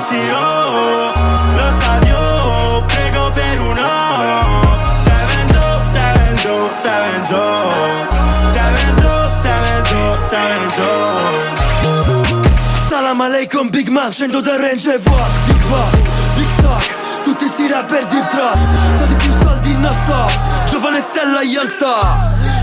[0.02, 1.12] Siro
[1.54, 3.90] Lo stadio, prego per uno.
[5.04, 7.72] Seven Zone, Seven Zone, Seven Zone
[8.52, 12.20] Seven Zone, Seven Zone, Seven Zone
[12.90, 15.96] Salam aleikum Big Man, scendo da range e walk Big boss,
[16.36, 18.58] big stock, tutti sti rapper deep trap
[18.98, 20.32] So di più soldi non stop,
[20.68, 22.61] giovane stella resto parabulli,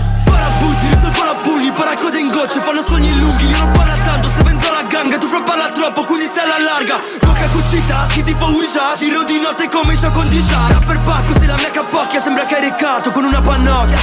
[1.79, 5.27] paracode in gocce, fanno sogni lunghi Io non parlo tanto, se venzo la ganga, tu
[5.27, 6.99] fra parla troppo, quindi stella larga.
[7.21, 10.67] Bocca cucita, si tipo Ouija, giro di notte come show con Disha.
[10.67, 13.97] Rapper pacco, se la mia capocchia sembra che hai reccato con una pannocchia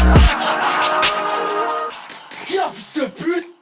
[2.97, 3.55] Salgo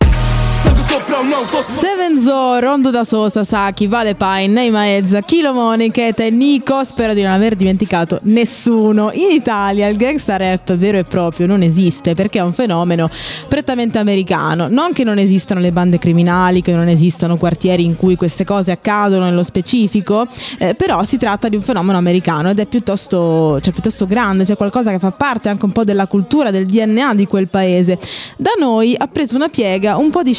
[0.94, 6.84] sopra un'auto Sevenzo, Rondo da Sosa, Saki, Vale Pine, Neima Ezza, Kilomone, Keta e Nico.
[6.84, 9.10] Spero di non aver dimenticato nessuno.
[9.12, 13.10] In Italia il gangsta rap vero e proprio non esiste perché è un fenomeno
[13.48, 14.68] prettamente americano.
[14.68, 18.70] Non che non esistano le bande criminali, che non esistano quartieri in cui queste cose
[18.70, 20.28] accadono nello specifico,
[20.58, 24.56] eh, però si tratta di un fenomeno americano ed è piuttosto, cioè, piuttosto grande, c'è
[24.56, 27.98] qualcosa che fa parte anche un po' della cultura, del DNA di quel paese.
[28.36, 30.34] Da noi ha preso una piega un po' di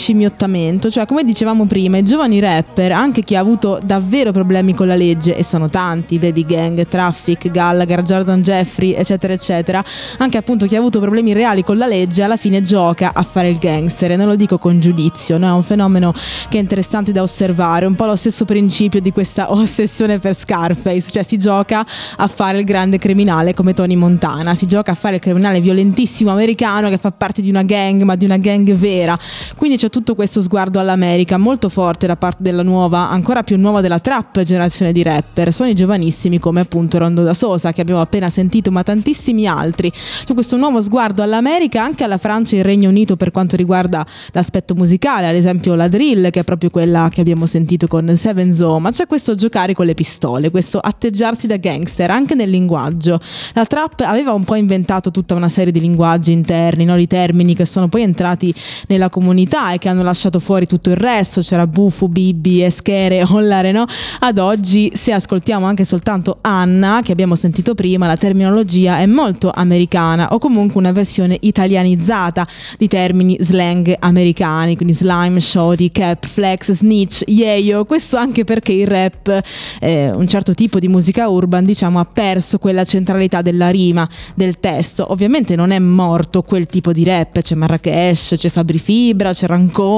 [0.45, 4.87] scimmiottamento, cioè come dicevamo prima, i giovani rapper, anche chi ha avuto davvero problemi con
[4.87, 9.83] la legge, e sono tanti, Baby Gang, Traffic, Gallagher, Jordan Jeffrey, eccetera, eccetera,
[10.17, 13.49] anche appunto chi ha avuto problemi reali con la legge, alla fine gioca a fare
[13.49, 15.47] il gangster, e non lo dico con giudizio, no?
[15.47, 16.13] è un fenomeno
[16.49, 21.11] che è interessante da osservare, un po' lo stesso principio di questa ossessione per Scarface,
[21.11, 21.85] cioè si gioca
[22.17, 26.31] a fare il grande criminale come Tony Montana, si gioca a fare il criminale violentissimo
[26.31, 29.17] americano che fa parte di una gang, ma di una gang vera,
[29.55, 33.81] quindi c'è tutto questo sguardo all'America molto forte da parte della nuova, ancora più nuova
[33.81, 35.53] della trap generazione di rapper.
[35.53, 39.91] Sono i giovanissimi come appunto Rondo da Sosa che abbiamo appena sentito, ma tantissimi altri.
[39.91, 44.05] C'è questo nuovo sguardo all'America, anche alla Francia e il Regno Unito per quanto riguarda
[44.31, 48.53] l'aspetto musicale, ad esempio la drill che è proprio quella che abbiamo sentito con Seven
[48.53, 53.19] Zo, ma c'è questo giocare con le pistole, questo atteggiarsi da gangster anche nel linguaggio.
[53.53, 56.95] La trap aveva un po' inventato tutta una serie di linguaggi interni, no?
[56.95, 58.53] di termini che sono poi entrati
[58.87, 63.71] nella comunità e che hanno lasciato fuori tutto il resto, c'era Bufu, Bibi, Eschere, Ollare,
[63.71, 63.85] no?
[64.19, 69.51] Ad oggi, se ascoltiamo anche soltanto Anna, che abbiamo sentito prima, la terminologia è molto
[69.53, 72.47] americana o comunque una versione italianizzata
[72.77, 78.87] di termini slang americani, quindi slime, shoddy, cap, flex, snitch, yeyo, questo anche perché il
[78.87, 79.41] rap,
[79.79, 84.59] eh, un certo tipo di musica urban, diciamo, ha perso quella centralità della rima, del
[84.59, 85.11] testo.
[85.11, 89.47] Ovviamente non è morto quel tipo di rap, c'è Marrakesh, c'è Fabri Fibra, c'è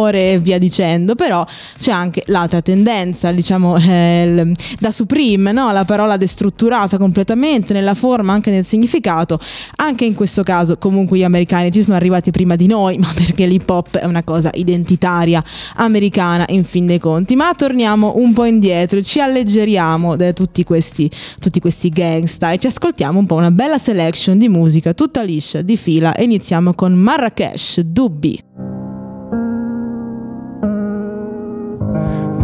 [0.07, 1.45] Rancore e via dicendo, però
[1.77, 5.71] c'è anche l'altra tendenza, diciamo, eh, da Supreme, no?
[5.71, 9.39] la parola destrutturata completamente nella forma, anche nel significato.
[9.77, 13.45] Anche in questo caso, comunque, gli americani ci sono arrivati prima di noi, ma perché
[13.45, 15.43] l'hip hop è una cosa identitaria
[15.75, 17.35] americana in fin dei conti.
[17.35, 22.67] Ma torniamo un po' indietro, ci alleggeriamo da tutti questi, tutti questi gangsta e ci
[22.67, 26.93] ascoltiamo un po' una bella selection di musica tutta liscia, di fila e iniziamo con
[26.93, 28.66] Marrakesh, Dubbi.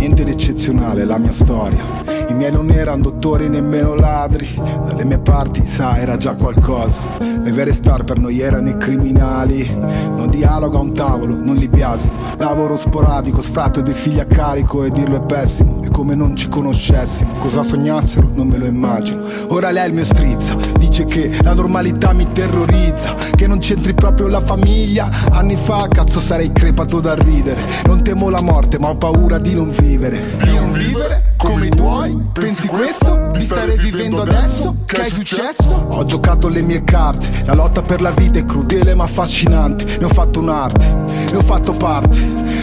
[0.03, 1.81] Niente di eccezionale, la mia storia.
[2.27, 4.49] I miei non erano dottori nemmeno ladri.
[4.85, 7.01] Dalle mie parti, sa, era già qualcosa.
[7.21, 9.65] Le vere star per noi erano i criminali.
[9.73, 12.11] Non dialogo a un tavolo, non li biasimo.
[12.37, 15.81] Lavoro sporadico, sfratto dei figli a carico e dirlo è pessimo.
[15.81, 17.37] È come non ci conoscessimo.
[17.37, 18.29] Cosa sognassero?
[18.33, 19.23] Non me lo immagino.
[19.49, 20.57] Ora lei è il mio strizza.
[20.77, 23.15] Dice che la normalità mi terrorizza.
[23.33, 25.09] Che non c'entri proprio la famiglia.
[25.31, 27.61] Anni fa, cazzo, sarei crepato da ridere.
[27.85, 29.91] Non temo la morte, ma ho paura di non vivere.
[29.93, 31.32] Di non vivere?
[31.43, 32.17] Come i tuoi?
[32.31, 33.29] Pensi questo?
[33.33, 34.77] Di stare vivendo adesso?
[34.85, 35.87] Che è successo?
[35.89, 37.43] Ho giocato le mie carte.
[37.43, 39.97] La lotta per la vita è crudele ma affascinante.
[39.99, 40.87] Ne ho fatto un'arte,
[41.31, 42.17] ne ho fatto parte.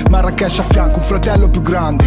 [0.09, 2.05] Marrakesh a fianco, un fratello più grande.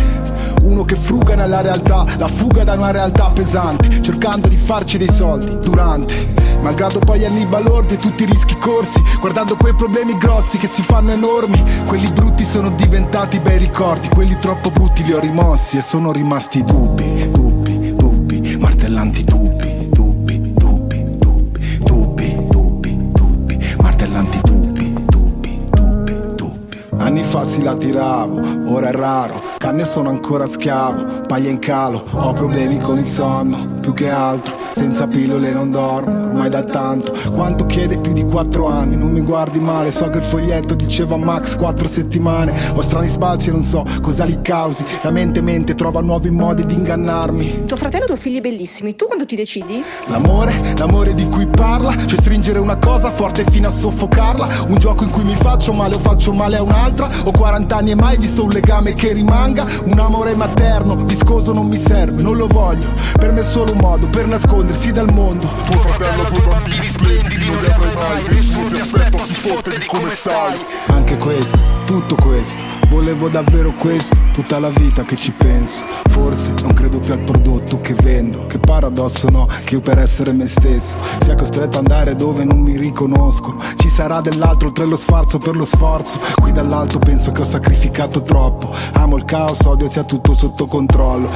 [0.63, 5.11] Uno che fruga nella realtà, la fuga da una realtà pesante, cercando di farci dei
[5.11, 6.31] soldi durante.
[6.63, 10.81] Malgrado poi anni balordi e tutti i rischi corsi, guardando quei problemi grossi che si
[10.81, 11.61] fanno enormi.
[11.85, 16.62] Quelli brutti sono diventati bei ricordi, quelli troppo brutti li ho rimossi e sono rimasti
[16.65, 26.13] dubbi, dubbi, dubbi, martellanti dubbi, dubbi, dubbi, dubbi, dubbi, dubbi, dubbi, martellanti dubbi, dubbi, dubbi,
[26.35, 26.77] dubbi.
[26.97, 28.41] Anni fa si la tiravo,
[28.73, 33.72] ora è raro, canne sono ancora schiavo, paglia in calo, ho problemi con il sonno,
[33.83, 38.67] più che altro, senza pillole non dormo, ormai da tanto, quanto chiede più di quattro
[38.67, 43.09] anni, non mi guardi male, so che il foglietto diceva max quattro settimane, ho strani
[43.09, 47.65] sbalzi e non so cosa li causi, la mente mente trova nuovi modi di ingannarmi.
[47.65, 49.83] Tuo fratello ha due figli bellissimi, tu quando ti decidi?
[50.05, 55.03] L'amore, l'amore di cui parla, cioè stringere una cosa forte fino a soffocarla, un gioco
[55.03, 58.17] in cui mi faccio male o faccio male a un'altra, ho 40 anni e mai
[58.17, 62.87] visto un legame che rimanga, un amore materno, viscoso non mi serve, non lo voglio,
[63.19, 65.47] per me è solo un modo per nascondersi dal mondo.
[65.65, 69.85] Tuo fratello, due bambini splendidi, non li avrai mai Nessuno ti aspetta, si fotte di
[69.85, 70.57] come stai
[70.87, 75.83] Anche questo, tutto questo, volevo davvero questo, tutta la vita che ci penso.
[76.09, 80.31] Forse non credo più al prodotto che vendo, che paradosso no, che io per essere
[80.31, 83.59] me stesso sia costretto ad andare dove non mi riconoscono.
[83.75, 88.21] Ci sarà dell'altro oltre lo sfarzo per lo sforzo, qui dall'alto penso che ho sacrificato
[88.21, 88.73] troppo.
[88.93, 91.29] Amo il caos, odio sia tutto sotto controllo.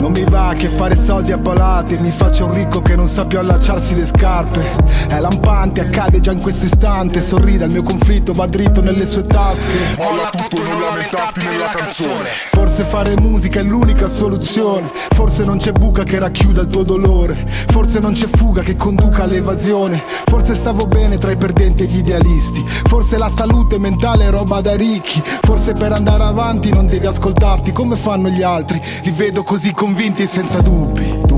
[0.00, 1.38] Non mi va che fare soldi a
[1.72, 4.60] palate, mi faccio un ricco che non sa più allacciarsi le scarpe.
[5.08, 9.24] È lampante, accade già in questo istante, sorrida, il mio conflitto va dritto nelle sue
[9.24, 9.96] tasche.
[9.96, 14.90] Molla tutto, non lamentarti nella canzone Forse fare musica è l'unica soluzione.
[15.14, 17.44] Forse non c'è buca che racchiuda il tuo dolore.
[17.68, 20.02] Forse non c'è fuga che conduca all'evasione.
[20.26, 22.62] Forse stavo bene tra i perdenti e gli idealisti.
[22.66, 25.22] Forse la salute mentale è roba da ricchi.
[25.40, 28.80] Forse per andare avanti non devi ascoltarti come fanno gli altri.
[29.04, 31.31] Li vedo così convinti e senza dubbi.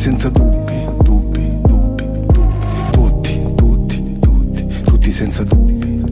[0.00, 0.88] Senza dubbi.
[1.02, 2.90] Dubbi, dubbi, dubbi.
[2.90, 6.02] Tutti, tutti, tutti, tutti senza dubbi.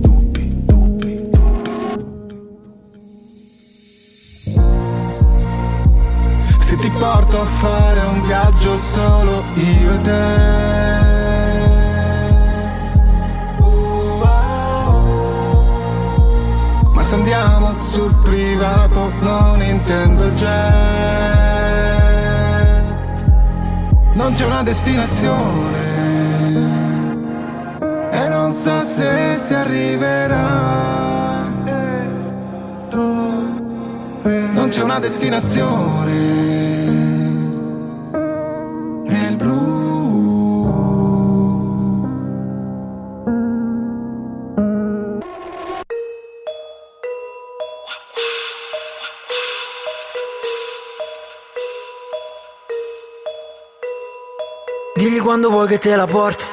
[6.60, 10.26] Se ti porto a fare un viaggio solo io e te.
[16.92, 21.27] Ma se andiamo sul privato non intendo il jet.
[24.18, 25.78] Non c'è una destinazione
[28.10, 31.46] e non so se si arriverà.
[34.52, 36.12] Non c'è una destinazione
[39.06, 39.87] nel blu.
[55.18, 56.44] Digli quando vuoi che te la porta.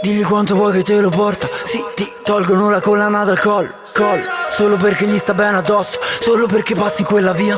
[0.00, 1.48] Digli quanto vuoi che te lo porta.
[1.64, 3.70] Sì, ti tolgono la collana dal collo.
[3.94, 4.22] collo.
[4.50, 7.56] Solo perché gli sta bene addosso Solo perché passi quella via.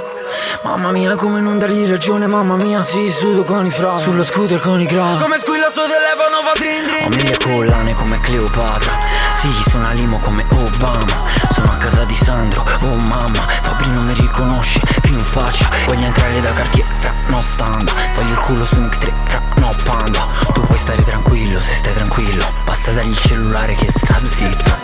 [0.65, 2.85] Mamma mia come non dargli ragione Mamma mia.
[2.85, 6.53] Sì sudo con i fra Sullo scooter con i gra Come squilla sto telefono va
[6.53, 8.93] drin drin Ho mille collane come Cleopatra.
[9.37, 11.25] Sì, suona limo come Obama.
[11.53, 13.47] Sono a casa di Sandro, oh mamma.
[13.63, 15.71] Fabri non mi riconosce più in faccia.
[15.87, 19.77] Voglio entrare da Cartier, fra, no standa Voglio il culo su un X3, fra, no
[19.85, 24.79] panda Tu puoi stare tranquillo se stai tranquillo Basta dargli il cellulare che sta zitto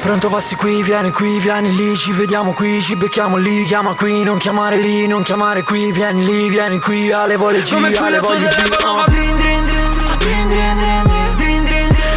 [0.00, 4.24] Pronto passi qui, vieni qui, vieni lì, ci vediamo qui, ci becchiamo lì, chiama qui,
[4.24, 8.38] non chiamare lì, non chiamare qui, vieni lì, vieni qui, alle vole G, alle vole
[8.38, 9.04] G, oh.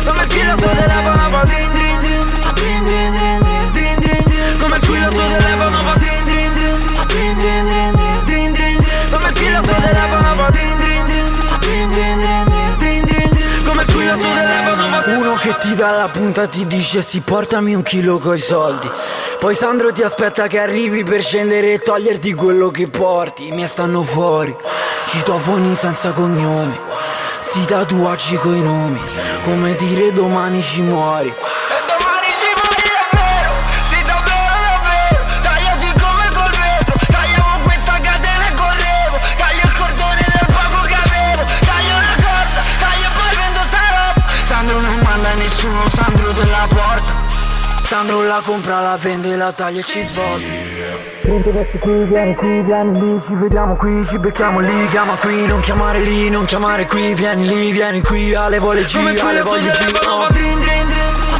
[0.03, 1.64] Come squilla sto telefono, va
[15.75, 18.89] Uno che ti dà la punta ti dice sì portami un chilo coi soldi.
[19.39, 23.47] Poi Sandro ti aspetta che arrivi per scendere e toglierti quello che porti.
[23.47, 24.55] I miei stanno fuori,
[25.07, 26.79] citofoni senza cognomi
[27.41, 29.01] Sti tatuaggi coi nomi,
[29.43, 31.33] come dire domani ci muori
[47.95, 50.45] Alessandro la compra, la vende, la taglia e ci svolge
[51.23, 55.45] Niente adesso qui, vieni qui, vieni lì, ci vediamo qui, ci becchiamo lì, chiama qui,
[55.45, 59.61] non chiamare lì, non chiamare qui, vieni lì, vieni qui, alle vuole G, alle vuole
[59.61, 60.27] G, oh.
[60.27, 60.85] Drin drin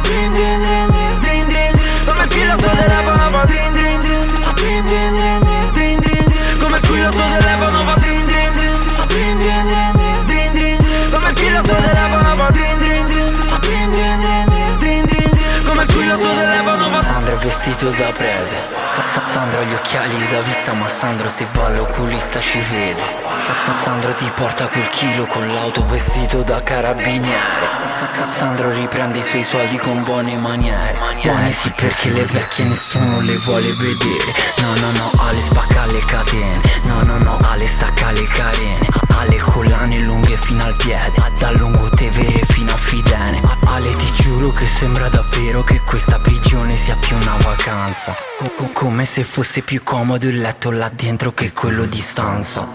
[0.00, 5.72] drin drin drin, drin drin come squilla sto telefono, drin drin drin, drin drin drin,
[5.72, 7.75] drin drin, come squilla sto telefono
[17.46, 18.56] vestito da prete.
[18.90, 23.00] Sa- Sa- Sandro ha gli occhiali da vista ma Sandro se va all'oculista ci vede.
[23.44, 27.66] Sa- Sa- Sandro ti porta quel chilo con l'auto vestito da carabiniere.
[27.94, 30.98] Sa- Sa- Sandro riprende i suoi soldi con buone maniere.
[31.22, 34.34] Buoni sì perché le vecchie nessuno le vuole vedere.
[34.58, 36.60] No no no Ale spacca le catene.
[36.86, 41.88] No no no Ale stacca le carene Ale collane lunghe fino al piede Da lungo
[41.90, 43.40] tevere fino a Fidene.
[43.66, 48.14] Ale ti giuro che sembra davvero che questa prigione sia più una vacanza.
[48.38, 52.66] Co- co- Come se fosse più comodo il letto là dentro che quello di stanza.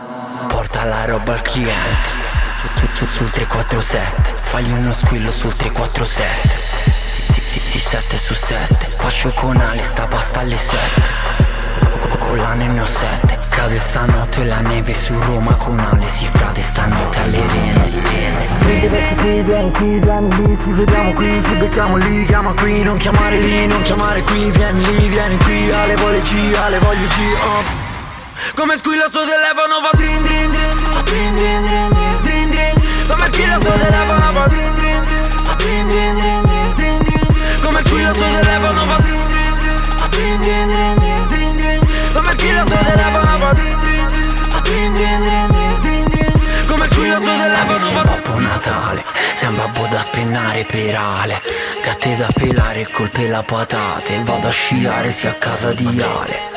[0.47, 2.09] Porta la roba al cliente
[2.57, 6.49] su, su, su, sul 347 Fagli uno squillo sul 347
[7.11, 10.79] Sì, sì, sì, sì, 7 su 7 Faccio con Ale sta pasta alle 7
[12.17, 17.19] Collane ne ho 7 Cade stanotte la neve su Roma con Ale si frate stanotte
[17.19, 17.91] alle rene
[19.45, 23.67] Vieni qui, vieni lì, ci vediamo qui, ci vediamo lì, chiama qui, non chiamare lì,
[23.67, 27.89] non chiamare qui, vieni lì, vieni qui, Ale vuole ci Ale voglio ci oh
[28.55, 32.73] come squilla sto telefono va drin drin drin drin drin drin drin
[33.07, 35.01] Come squilla sto telefono va drin drin
[35.57, 39.27] drin drin drin drin Come squilla sto telefono va drin
[40.41, 41.79] drin drin drin drin
[42.13, 43.20] Come squilla sto telefono
[44.71, 46.31] drin drin drin drin
[46.67, 49.03] Come squilla sto telefono Sei va Babbo Natale,
[49.35, 51.41] sei un babbo da spennare per Ale
[51.83, 56.50] Gatte da pelare, colpe la patate Vado a sciare sia a casa di Ale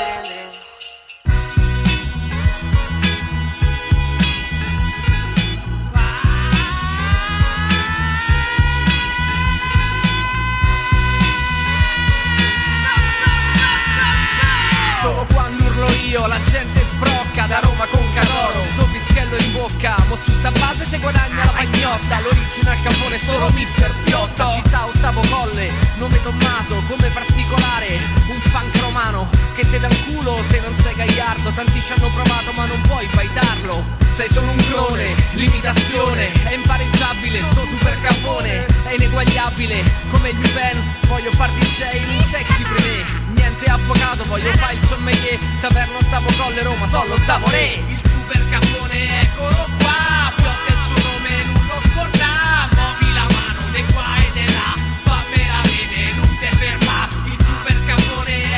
[19.64, 22.20] bocca, mo su sta base se guadagna la pagnotta.
[22.20, 27.98] L'original capone solo Mister Piotta Città ottavo colle, nome Tommaso come particolare
[28.28, 31.50] Un funk romano che te dà un culo se non sei gagliardo.
[31.52, 33.84] Tanti ci hanno provato ma non puoi baitarlo.
[34.12, 37.42] Sei solo un clone, l'imitazione è impareggiabile.
[37.44, 39.82] Sto super capone è ineguagliabile.
[40.08, 44.84] Come il Pen Voglio far DJ in un sexy me Niente avvocato, voglio fare il
[44.84, 45.38] sommelier.
[45.60, 50.32] Taverno ottavo colle Roma, sono l'ottavo re super eccolo qua.
[50.36, 54.74] Piotta il suo nome, non lo scorda Muovi la mano, di qua e di là.
[55.04, 57.08] Fammela vedere, non te ferma.
[57.26, 57.76] Il super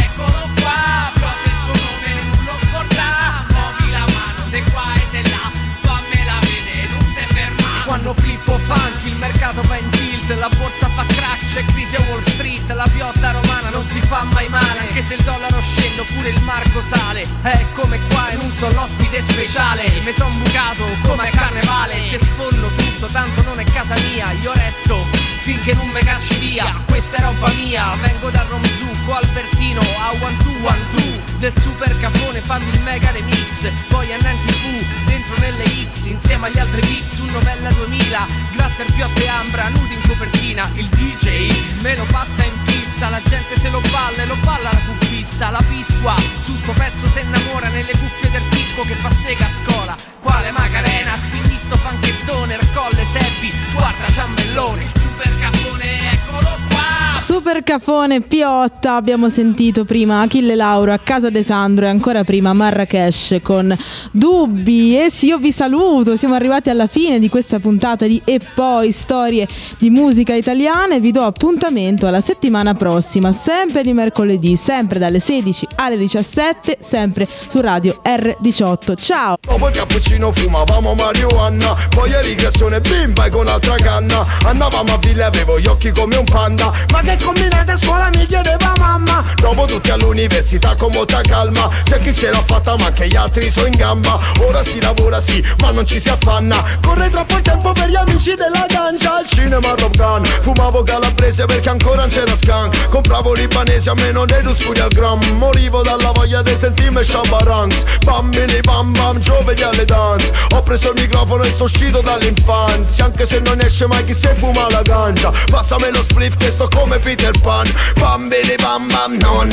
[0.05, 1.11] eccolo qua.
[1.14, 5.45] Piotta il suo nome, non lo scorda Muovi la mano, di qua e di là.
[5.83, 7.83] Fammela vedere, non te ferma.
[7.85, 12.20] Quando flippo funky, il mercato va in tilt La borsa crack, c'è crisi a Wall
[12.20, 16.28] Street La piotta romana non si fa mai male Anche se il dollaro scende oppure
[16.28, 17.24] il marco sale.
[17.42, 22.18] È come qua e non sono l'ospite speciale Mi son bucato come a carnevale Te
[22.20, 26.64] sfonno tutto, tanto non è casa mia Io resto finché non me cacci via.
[26.86, 31.97] Questa è roba mia, vengo da Romzucco, Albertino, a One Two One Two Del super
[31.99, 34.95] cafone fammi il mega remix Poi a TV,
[35.27, 39.95] dentro nelle hits Insieme agli altri beats su Novella 2000 Gratter, Piotte e Ambra, nudi
[39.95, 44.27] in copertina Il DJ me lo passa in pista La gente se lo balla e
[44.27, 48.83] lo balla la cupista La pisqua, su sto pezzo se innamora Nelle cuffie del disco
[48.83, 55.01] che fa sega a scuola Quale Macarena, spingi sto fanchettone Raccolle Seppi, squadra ciambellone Il
[55.01, 61.43] super caffone, eccolo qua Super cafone Piotta, abbiamo sentito prima Achille Lauro a casa De
[61.43, 63.77] Sandro e ancora prima Marrakesh con
[64.12, 64.97] Dubbi.
[64.97, 68.93] E sì, io vi saluto, siamo arrivati alla fine di questa puntata di E poi
[68.93, 69.49] storie
[69.79, 75.19] di musica italiana e vi do appuntamento alla settimana prossima, sempre di mercoledì, sempre dalle
[75.19, 78.95] 16 alle 17, sempre su Radio R18.
[78.97, 79.37] Ciao!
[79.41, 85.59] Dopo cappuccino fumavamo marijuana Poi eri creazione bimba con altra canna Andavamo a ville avevo
[85.59, 89.23] gli occhi come un panda Ma che combinate a scuola mi chiedeva mamma.
[89.37, 91.69] Dopo tutti all'università con molta calma.
[91.85, 94.19] C'è chi ce l'ha fatta ma anche gli altri sono in gamba.
[94.41, 96.63] Ora si lavora sì ma non ci si affanna.
[96.83, 100.25] Corre troppo il tempo per gli amici della gancia Al cinema Top Gun.
[100.25, 105.21] Fumavo calabrese perché ancora non c'era scan Compravo libanese a meno dei scuri al gram.
[105.37, 107.85] Morivo dalla voglia di sentirmi shabarangs.
[108.05, 110.33] Bambini bam bam giovedì alle dance.
[110.55, 113.05] Ho preso il microfono e sono uscito dall'infanzia.
[113.05, 116.69] Anche se non esce mai chi se fuma la ganja Passami lo spliff che sto
[116.69, 117.66] come Peter Pan.
[117.97, 119.51] Bambini bam bam non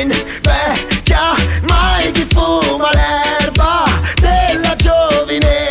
[0.00, 1.34] invecchia
[1.68, 3.84] mai chi fuma l'erba
[4.20, 5.65] della giovinezza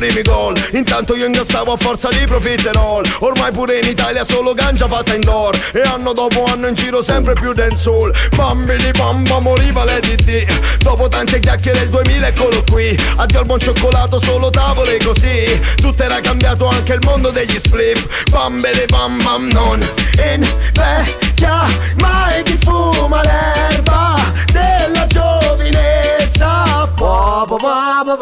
[0.00, 0.54] primi gol.
[0.72, 5.54] Intanto io ingrassavo a forza di profiterol Ormai pure in Italia solo ganja fatta indoor.
[5.74, 8.10] E anno dopo anno in giro sempre più dancehall.
[8.34, 12.98] Bambini bamba moriva l'EDD Dopo tante chiacchiere il 2000 eccolo qui.
[13.16, 15.60] Addio al buon cioccolato solo tavole così.
[15.76, 18.30] Tutto era cambiato anche il mondo degli spliff.
[18.30, 19.86] Bambini bam bam non
[20.34, 21.66] invecchia
[22.00, 24.14] mai chi fuma l'erba
[24.50, 26.88] della giovinezza.
[26.96, 28.16] Ba, ba,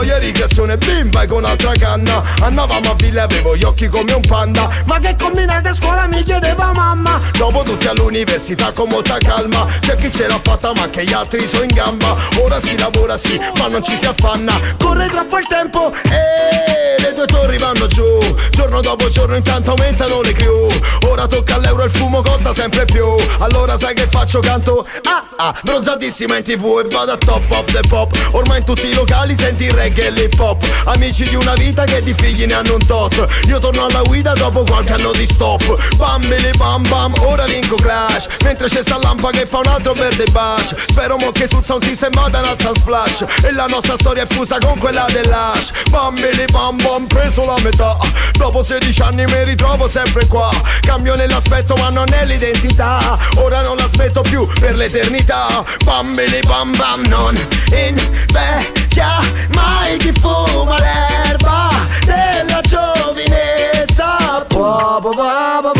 [0.00, 2.22] boy Poi eri creazione bimba e con altra canna.
[2.42, 4.68] Andavamo a ville avevo gli occhi come un panda.
[4.84, 7.18] Ma che combinate a scuola mi chiedeva mamma.
[7.38, 9.66] Dopo tutti all'università con molta calma.
[9.80, 12.14] C'è chi ce l'ha fatta ma anche gli altri sono in gamba.
[12.38, 14.52] Ora si lavora sì ma non ci si affanna.
[14.78, 18.04] Corre troppo il tempo e le due torri vanno giù.
[18.50, 20.68] Giorno dopo giorno intanto aumentano le crew.
[21.08, 23.06] Ora tocca all'euro il fumo costa sempre più.
[23.38, 24.40] Allora sai che faccio?
[24.40, 28.14] Canto Ah ah bronzatissima in tv e vado a top of the pop.
[28.32, 30.64] Ormai in tutti i locali senti il reggae e l'hip hop.
[30.86, 33.26] Amici di una vita che di figli ne hanno un tot.
[33.46, 35.94] Io torno alla guida dopo qualche anno di stop.
[35.96, 38.26] Bambili bam bam ora vinco clash.
[38.42, 40.74] Mentre c'è sta lampa che fa un altro verde bash.
[40.88, 43.24] Spero mo che sul sound system vada un alza splash.
[43.42, 45.70] E la nostra storia è fusa con quella dell'ash.
[45.90, 47.96] Bambili bam bam preso la metà.
[48.32, 50.50] Dopo 16 anni mi ritrovo sempre qua.
[50.80, 55.64] Cambio nell'aspetto ma non nell'identità Ora non la smetto più per l'eternità.
[55.84, 57.34] Bambili bam bam non
[57.70, 59.18] invecchia
[59.54, 61.68] mai chi fuma l'erba
[62.06, 64.44] della giovinezza.
[64.48, 65.79] Ba, ba, ba,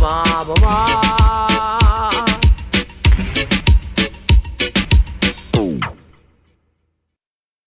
[0.00, 0.55] babo.